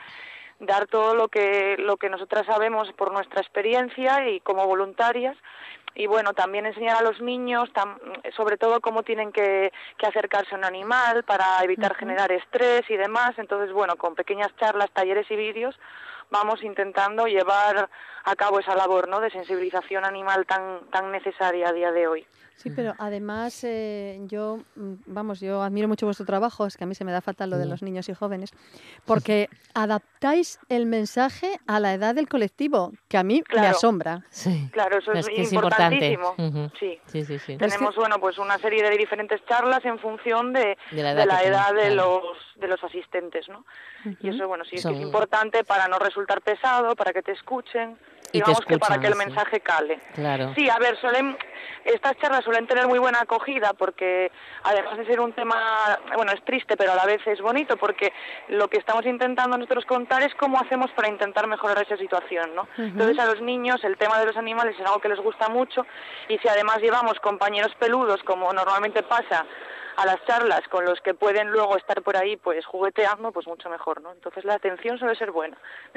dar 0.59 0.87
todo 0.87 1.15
lo 1.15 1.27
que 1.27 1.75
lo 1.77 1.97
que 1.97 2.09
nosotras 2.09 2.45
sabemos 2.45 2.91
por 2.93 3.11
nuestra 3.11 3.41
experiencia 3.41 4.27
y 4.29 4.39
como 4.41 4.65
voluntarias. 4.65 5.37
Y 5.97 6.07
bueno 6.07 6.33
también 6.33 6.65
enseñar 6.65 6.97
a 6.97 7.01
los 7.01 7.21
niños 7.21 7.69
tam- 7.73 7.97
sobre 8.35 8.57
todo 8.57 8.81
cómo 8.81 9.03
tienen 9.03 9.31
que, 9.31 9.71
que 9.97 10.05
acercarse 10.05 10.53
a 10.53 10.57
un 10.57 10.65
animal 10.65 11.23
para 11.23 11.63
evitar 11.63 11.95
generar 11.95 12.31
estrés 12.31 12.89
y 12.89 12.97
demás. 12.97 13.31
Entonces 13.37 13.71
bueno 13.71 13.95
con 13.95 14.13
pequeñas 14.15 14.53
charlas 14.57 14.91
talleres 14.91 15.29
y 15.31 15.35
vídeos 15.35 15.79
vamos 16.31 16.63
intentando 16.63 17.27
llevar 17.27 17.89
a 18.23 18.35
cabo 18.35 18.59
esa 18.59 18.75
labor 18.75 19.07
no 19.07 19.19
de 19.21 19.29
sensibilización 19.29 20.03
animal 20.03 20.45
tan 20.45 20.81
tan 20.89 21.11
necesaria 21.11 21.69
a 21.69 21.71
día 21.71 21.91
de 21.91 22.07
hoy 22.07 22.27
Sí, 22.57 22.69
pero 22.69 22.95
además 22.97 23.63
eh, 23.63 24.17
yo, 24.27 24.59
mm, 24.75 24.93
vamos, 25.07 25.39
yo 25.41 25.61
admiro 25.61 25.87
mucho 25.87 26.05
vuestro 26.05 26.25
trabajo, 26.25 26.65
es 26.65 26.77
que 26.77 26.85
a 26.85 26.87
mí 26.87 26.95
se 26.95 27.03
me 27.03 27.11
da 27.11 27.21
fatal 27.21 27.49
lo 27.49 27.57
de 27.57 27.65
los 27.65 27.81
niños 27.83 28.07
y 28.09 28.13
jóvenes, 28.13 28.51
porque 29.05 29.49
adaptáis 29.73 30.57
el 30.69 30.85
mensaje 30.85 31.59
a 31.67 31.79
la 31.79 31.93
edad 31.93 32.15
del 32.15 32.27
colectivo, 32.27 32.93
que 33.07 33.17
a 33.17 33.23
mí 33.23 33.43
me 33.53 33.67
asombra. 33.67 34.23
Sí. 34.29 34.69
claro 34.71 34.97
eso 34.99 35.11
es, 35.11 35.19
Es 35.27 35.29
que 35.35 35.41
es 35.41 35.53
importante. 35.53 36.11
importantísimo 36.13 36.71
sí 36.79 36.99
Sí, 37.07 37.25
sí, 37.25 37.39
sí. 37.39 37.55
Pero 37.57 37.67
es 37.67 37.73
tenemos 37.73 37.95
bueno 37.95 38.19
pues 38.19 38.37
una 38.37 38.57
serie 38.57 38.81
de 38.83 38.97
diferentes 38.97 39.45
charlas 39.45 39.83
en 39.85 39.99
función 39.99 40.53
de, 40.53 40.77
De 40.91 41.03
la 41.03 41.11
edad 41.11 41.21
de 41.21 41.25
la 41.27 41.39
que 41.41 41.47
edad 41.47 41.65
tienen, 41.73 41.83
de 41.89 41.93
claro. 41.95 42.21
los 42.23 42.37
de 42.55 42.67
los 42.67 42.83
asistentes 42.83 43.47
no 43.49 43.65
y 44.21 44.29
eso 44.29 44.47
bueno 44.47 44.63
sí 44.63 44.75
es 44.75 44.81
que 44.81 44.89
Son- 44.89 44.95
es 44.95 45.01
importante 45.01 45.63
para 45.63 45.87
no 45.87 45.99
resultar 45.99 46.41
pesado 46.41 46.95
para 46.95 47.11
que 47.13 47.21
te 47.21 47.33
escuchen 47.33 47.97
Y 48.31 48.41
que 48.41 48.77
para 48.77 48.99
que 48.99 49.07
el 49.07 49.13
sí. 49.13 49.19
mensaje 49.19 49.59
cale 49.61 49.99
Claro. 50.13 50.53
Sí, 50.55 50.69
a 50.69 50.77
ver, 50.77 50.97
suelen, 50.99 51.37
estas 51.85 52.17
charlas 52.17 52.43
suelen 52.43 52.67
tener 52.67 52.87
muy 52.87 52.99
buena 52.99 53.21
acogida 53.21 53.73
porque 53.73 54.31
además 54.63 54.97
de 54.97 55.05
ser 55.05 55.19
un 55.19 55.33
tema, 55.33 55.99
bueno, 56.15 56.31
es 56.31 56.43
triste, 56.43 56.75
pero 56.77 56.91
a 56.91 56.95
la 56.95 57.05
vez 57.05 57.25
es 57.25 57.41
bonito 57.41 57.77
porque 57.77 58.11
lo 58.49 58.67
que 58.67 58.77
estamos 58.77 59.05
intentando 59.05 59.57
nosotros 59.57 59.85
contar 59.85 60.23
es 60.23 60.33
cómo 60.35 60.59
hacemos 60.59 60.91
para 60.91 61.09
intentar 61.09 61.47
mejorar 61.47 61.81
esa 61.81 61.97
situación, 61.97 62.55
¿no? 62.55 62.67
Entonces 62.77 63.17
a 63.19 63.25
los 63.25 63.41
niños 63.41 63.83
el 63.83 63.97
tema 63.97 64.19
de 64.19 64.25
los 64.25 64.37
animales 64.37 64.75
es 64.79 64.85
algo 64.85 64.99
que 64.99 65.09
les 65.09 65.19
gusta 65.19 65.49
mucho 65.49 65.85
y 66.27 66.37
si 66.37 66.47
además 66.47 66.79
llevamos 66.79 67.19
compañeros 67.19 67.73
peludos, 67.79 68.21
como 68.23 68.51
normalmente 68.53 69.03
pasa 69.03 69.45
a 69.97 70.05
las 70.05 70.23
charlas 70.25 70.61
con 70.69 70.85
los 70.85 70.99
que 71.01 71.13
pueden 71.13 71.49
luego 71.49 71.77
estar 71.77 72.01
por 72.01 72.17
ahí 72.17 72.37
pues 72.37 72.65
jugueteando, 72.65 73.31
pues 73.31 73.47
mucho 73.47 73.69
mejor, 73.69 74.01
¿no? 74.01 74.11
Entonces 74.11 74.43
la 74.45 74.55
atención 74.55 74.97
suele 74.97 75.15
ser 75.15 75.31
buena. 75.31 75.57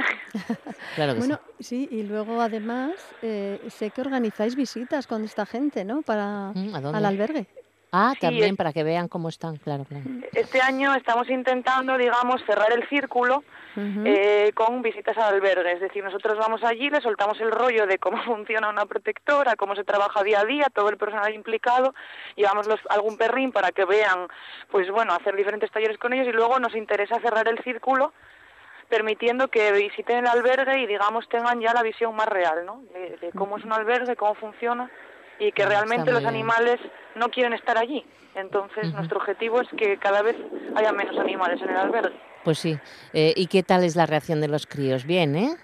Claro 0.95 1.13
que 1.15 1.19
Bueno, 1.21 1.41
sí, 1.61 1.89
y 1.91 2.03
luego 2.03 2.41
además 2.41 2.93
eh, 3.23 3.61
sé 3.69 3.91
que 3.91 4.01
organizáis 4.01 4.57
visitas 4.57 5.07
con 5.07 5.25
esta 5.25 5.47
gente, 5.47 5.85
¿no? 5.85 6.03
Para. 6.03 6.53
Mm, 6.55 6.75
¿A 6.75 6.81
dónde? 6.81 6.99
al 6.99 7.05
albergue. 7.05 7.47
Ah, 7.91 8.13
Sí, 8.15 8.21
también 8.21 8.51
es- 8.51 8.57
para 8.57 8.73
que 8.73 8.83
vean 8.85 9.09
cómo 9.09 9.29
están, 9.29 9.57
claro, 9.57 9.85
claro. 9.85 10.05
Este 10.35 10.61
año 10.61 10.95
estamos 10.95 11.29
intentando, 11.31 11.97
digamos, 11.97 12.43
cerrar 12.45 12.73
el 12.73 12.87
círculo 12.89 13.43
eh, 14.05 14.51
con 14.55 14.83
visitas 14.83 15.17
al 15.17 15.35
albergue. 15.35 15.73
Es 15.73 15.81
decir, 15.81 16.03
nosotros 16.03 16.37
vamos 16.37 16.65
allí, 16.65 16.91
le 16.91 17.01
soltamos 17.01 17.41
el 17.41 17.51
rollo 17.53 17.87
de 17.87 17.99
cómo 17.99 18.17
funciona 18.25 18.69
una 18.69 18.87
protectora, 18.87 19.55
cómo 19.57 19.77
se 19.77 19.85
trabaja 19.85 20.23
día 20.25 20.41
a 20.41 20.45
día, 20.45 20.67
todo 20.75 20.89
el 20.89 20.97
personal 20.97 21.33
implicado, 21.33 21.95
llevamos 22.35 22.67
los, 22.67 22.81
algún 22.91 23.17
perrín 23.17 23.53
para 23.53 23.71
que 23.71 23.85
vean, 23.85 24.27
pues 24.71 24.91
bueno, 24.91 25.13
hacer 25.15 25.37
diferentes 25.37 25.71
talleres 25.71 25.97
con 25.99 26.13
ellos 26.13 26.27
y 26.27 26.33
luego 26.33 26.59
nos 26.59 26.75
interesa 26.75 27.21
cerrar 27.21 27.47
el 27.49 27.59
círculo 27.63 28.13
permitiendo 28.89 29.49
que 29.49 29.71
visiten 29.73 30.19
el 30.19 30.27
albergue 30.27 30.81
y 30.81 30.87
digamos 30.87 31.29
tengan 31.29 31.61
ya 31.61 31.73
la 31.75 31.83
visión 31.83 32.17
más 32.17 32.27
real, 32.27 32.65
¿no? 32.65 32.83
De, 32.93 33.17
de 33.19 33.31
cómo 33.33 33.59
es 33.59 33.65
un 33.65 33.73
albergue, 33.73 34.17
cómo 34.17 34.35
funciona 34.35 34.91
y 35.39 35.53
que 35.53 35.67
realmente 35.67 36.13
los 36.13 36.25
animales 36.25 36.79
no 37.15 37.29
quieren 37.31 37.53
estar 37.53 37.79
allí. 37.79 38.05
Entonces, 38.35 38.93
nuestro 38.93 39.19
objetivo 39.19 39.61
es 39.61 39.69
que 39.77 39.99
cada 39.99 40.23
vez 40.23 40.37
haya 40.77 40.93
menos 40.93 41.19
animales 41.19 41.61
en 41.61 41.71
el 41.71 41.77
albergue. 41.77 42.17
Pues 42.45 42.59
sí. 42.59 42.79
Eh, 43.13 43.33
¿Y 43.37 43.47
qué 43.47 43.63
tal 43.63 43.85
es 43.85 43.97
la 43.97 44.07
reacción 44.07 44.41
de 44.41 44.49
los 44.49 44.67
críos? 44.67 45.05
Bien, 45.05 45.35
¿eh? 45.35 45.57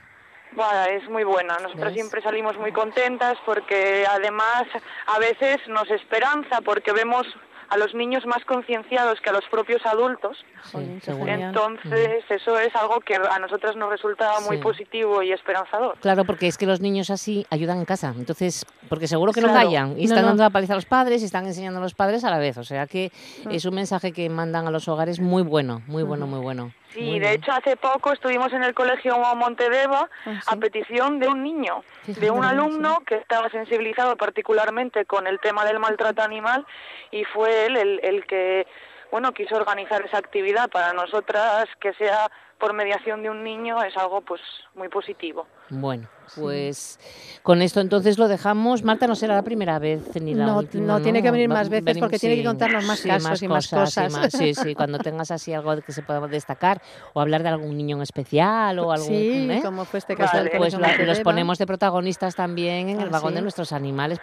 Bueno, 0.53 0.85
es 0.85 1.09
muy 1.09 1.25
buena. 1.25 1.55
Nosotros 1.59 1.87
¿Ves? 1.87 1.95
siempre 1.95 2.23
salimos 2.23 2.57
muy 2.59 2.73
contentas 2.73 3.37
porque 3.45 4.05
además 4.09 4.65
a 5.07 5.19
veces 5.19 5.59
nos 5.69 5.91
esperanza 5.91 6.61
porque 6.61 6.93
vemos 6.93 7.27
a 7.75 7.77
los 7.77 7.93
niños 7.95 8.25
más 8.27 8.45
concienciados 8.45 9.21
que 9.21 9.31
a 9.31 9.33
los 9.33 9.45
propios 9.51 9.85
adultos. 9.85 10.37
Sí. 10.71 10.79
Entonces, 11.27 12.25
eso 12.31 12.59
es 12.59 12.75
algo 12.77 13.01
que 13.01 13.15
a 13.17 13.39
nosotras 13.41 13.75
nos 13.77 13.91
resulta 13.91 14.41
muy 14.47 14.57
Sí. 14.59 14.63
positivo 14.63 15.23
y 15.23 15.33
esperanzador. 15.33 15.97
Claro, 16.01 16.25
porque 16.25 16.47
es 16.47 16.57
que 16.57 16.67
los 16.67 16.81
niños 16.81 17.11
así 17.11 17.47
ayudan 17.51 17.79
en 17.79 17.85
casa. 17.85 18.15
Entonces, 18.17 18.65
porque 18.89 19.09
seguro 19.09 19.33
que 19.33 19.41
no 19.41 19.53
callan. 19.53 19.99
Y 19.99 20.05
están 20.05 20.23
no. 20.23 20.29
dando 20.29 20.43
la 20.45 20.51
paliza 20.51 20.75
a 20.75 20.77
los 20.77 20.87
padres 20.87 21.23
y 21.23 21.25
están 21.25 21.47
enseñando 21.47 21.81
a 21.81 21.83
los 21.83 21.95
padres 21.95 22.25
a 22.25 22.31
la 22.31 22.39
vez. 22.39 22.57
O 22.59 22.65
sea 22.65 22.87
que 22.87 23.11
Mm. 23.45 23.51
es 23.51 23.65
un 23.65 23.75
mensaje 23.75 24.13
que 24.13 24.29
mandan 24.29 24.67
a 24.67 24.71
los 24.71 24.87
hogares 24.89 25.19
muy 25.21 25.43
bueno, 25.43 25.83
muy 25.87 26.03
bueno, 26.05 26.27
muy 26.27 26.41
bueno. 26.41 26.73
Sí, 26.95 27.19
de 27.19 27.33
hecho 27.33 27.53
hace 27.53 27.77
poco 27.77 28.13
estuvimos 28.13 28.53
en 28.53 28.63
el 28.63 28.73
colegio 28.75 29.19
Montedeva 29.35 30.09
Ah, 30.27 30.41
a 30.47 30.57
petición 30.57 31.19
de 31.19 31.29
un 31.29 31.43
niño, 31.43 31.83
Fíjate, 32.05 32.21
de 32.25 32.31
un 32.31 32.43
sí. 32.43 32.49
alumno 32.49 33.01
que 33.07 33.17
estaba 33.17 33.51
sensibilizado 33.51 34.17
particularmente 34.17 35.05
con 35.05 35.27
el 35.27 35.41
tema 35.41 35.65
del 35.65 35.79
maltrato 35.81 36.23
animal 36.23 36.65
y 37.11 37.25
fue 37.25 37.67
él 37.67 37.77
el, 37.77 38.01
el 38.03 38.27
que 38.27 38.67
bueno 39.15 39.31
quiso 39.33 39.55
organizar 39.55 40.05
esa 40.05 40.19
actividad 40.19 40.69
para 40.71 40.93
nosotras 40.93 41.69
que 41.81 41.93
sea 41.93 42.29
por 42.59 42.73
mediación 42.73 43.23
de 43.23 43.31
un 43.31 43.45
niño 43.45 43.81
es 43.85 43.97
algo 43.97 44.23
pues 44.23 44.41
muy 44.75 44.89
positivo. 44.89 45.47
Bueno, 45.71 46.09
pues 46.37 46.99
con 47.43 47.63
esto 47.63 47.81
entonces 47.81 48.19
lo 48.19 48.27
dejamos. 48.29 48.83
Marta 48.83 49.07
no 49.07 49.15
será 49.15 49.35
la 49.35 49.43
primera 49.43 49.79
vez 49.79 50.03
ni 50.21 50.35
la 50.35 50.47
No, 50.47 50.59
última. 50.59 50.85
no, 50.87 51.01
tiene 51.03 51.23
que 51.23 51.31
venir 51.31 51.49
más 51.49 51.69
veces 51.69 51.99
porque 51.99 52.19
tiene 52.19 52.37
que 52.37 52.45
contarnos 52.45 52.85
más 52.87 52.99
sí, 53.01 53.09
casos 53.09 53.43
y 53.43 53.49
más 53.49 53.69
cosas. 53.69 54.13
más- 54.13 54.33
sí, 54.33 54.55
sí, 54.55 54.75
cuando 54.75 54.99
tengas 54.99 55.31
así 55.31 55.53
algo 55.53 55.77
que 55.81 55.93
se 55.93 56.03
pueda 56.03 56.27
destacar 56.27 56.81
o 57.13 57.21
hablar 57.21 57.43
de 57.43 57.51
algún 57.51 57.77
niño 57.77 57.97
en 57.97 58.03
especial 58.03 58.79
o 58.79 58.91
algún. 58.93 59.09
Sí, 59.09 59.49
¿eh? 59.51 59.61
como 59.63 59.85
fue 59.85 59.99
este 59.99 60.17
caso 60.17 60.37
Vale. 60.39 60.51
Pues 60.57 60.75
los 61.07 61.21
ponemos 61.21 61.59
de 61.59 61.67
protagonistas 61.67 62.35
también 62.35 62.89
en 62.89 63.01
el 63.01 63.09
Ah, 63.09 63.13
vagón 63.13 63.35
de 63.35 63.43
nuestros 63.43 63.73
animales. 63.73 64.19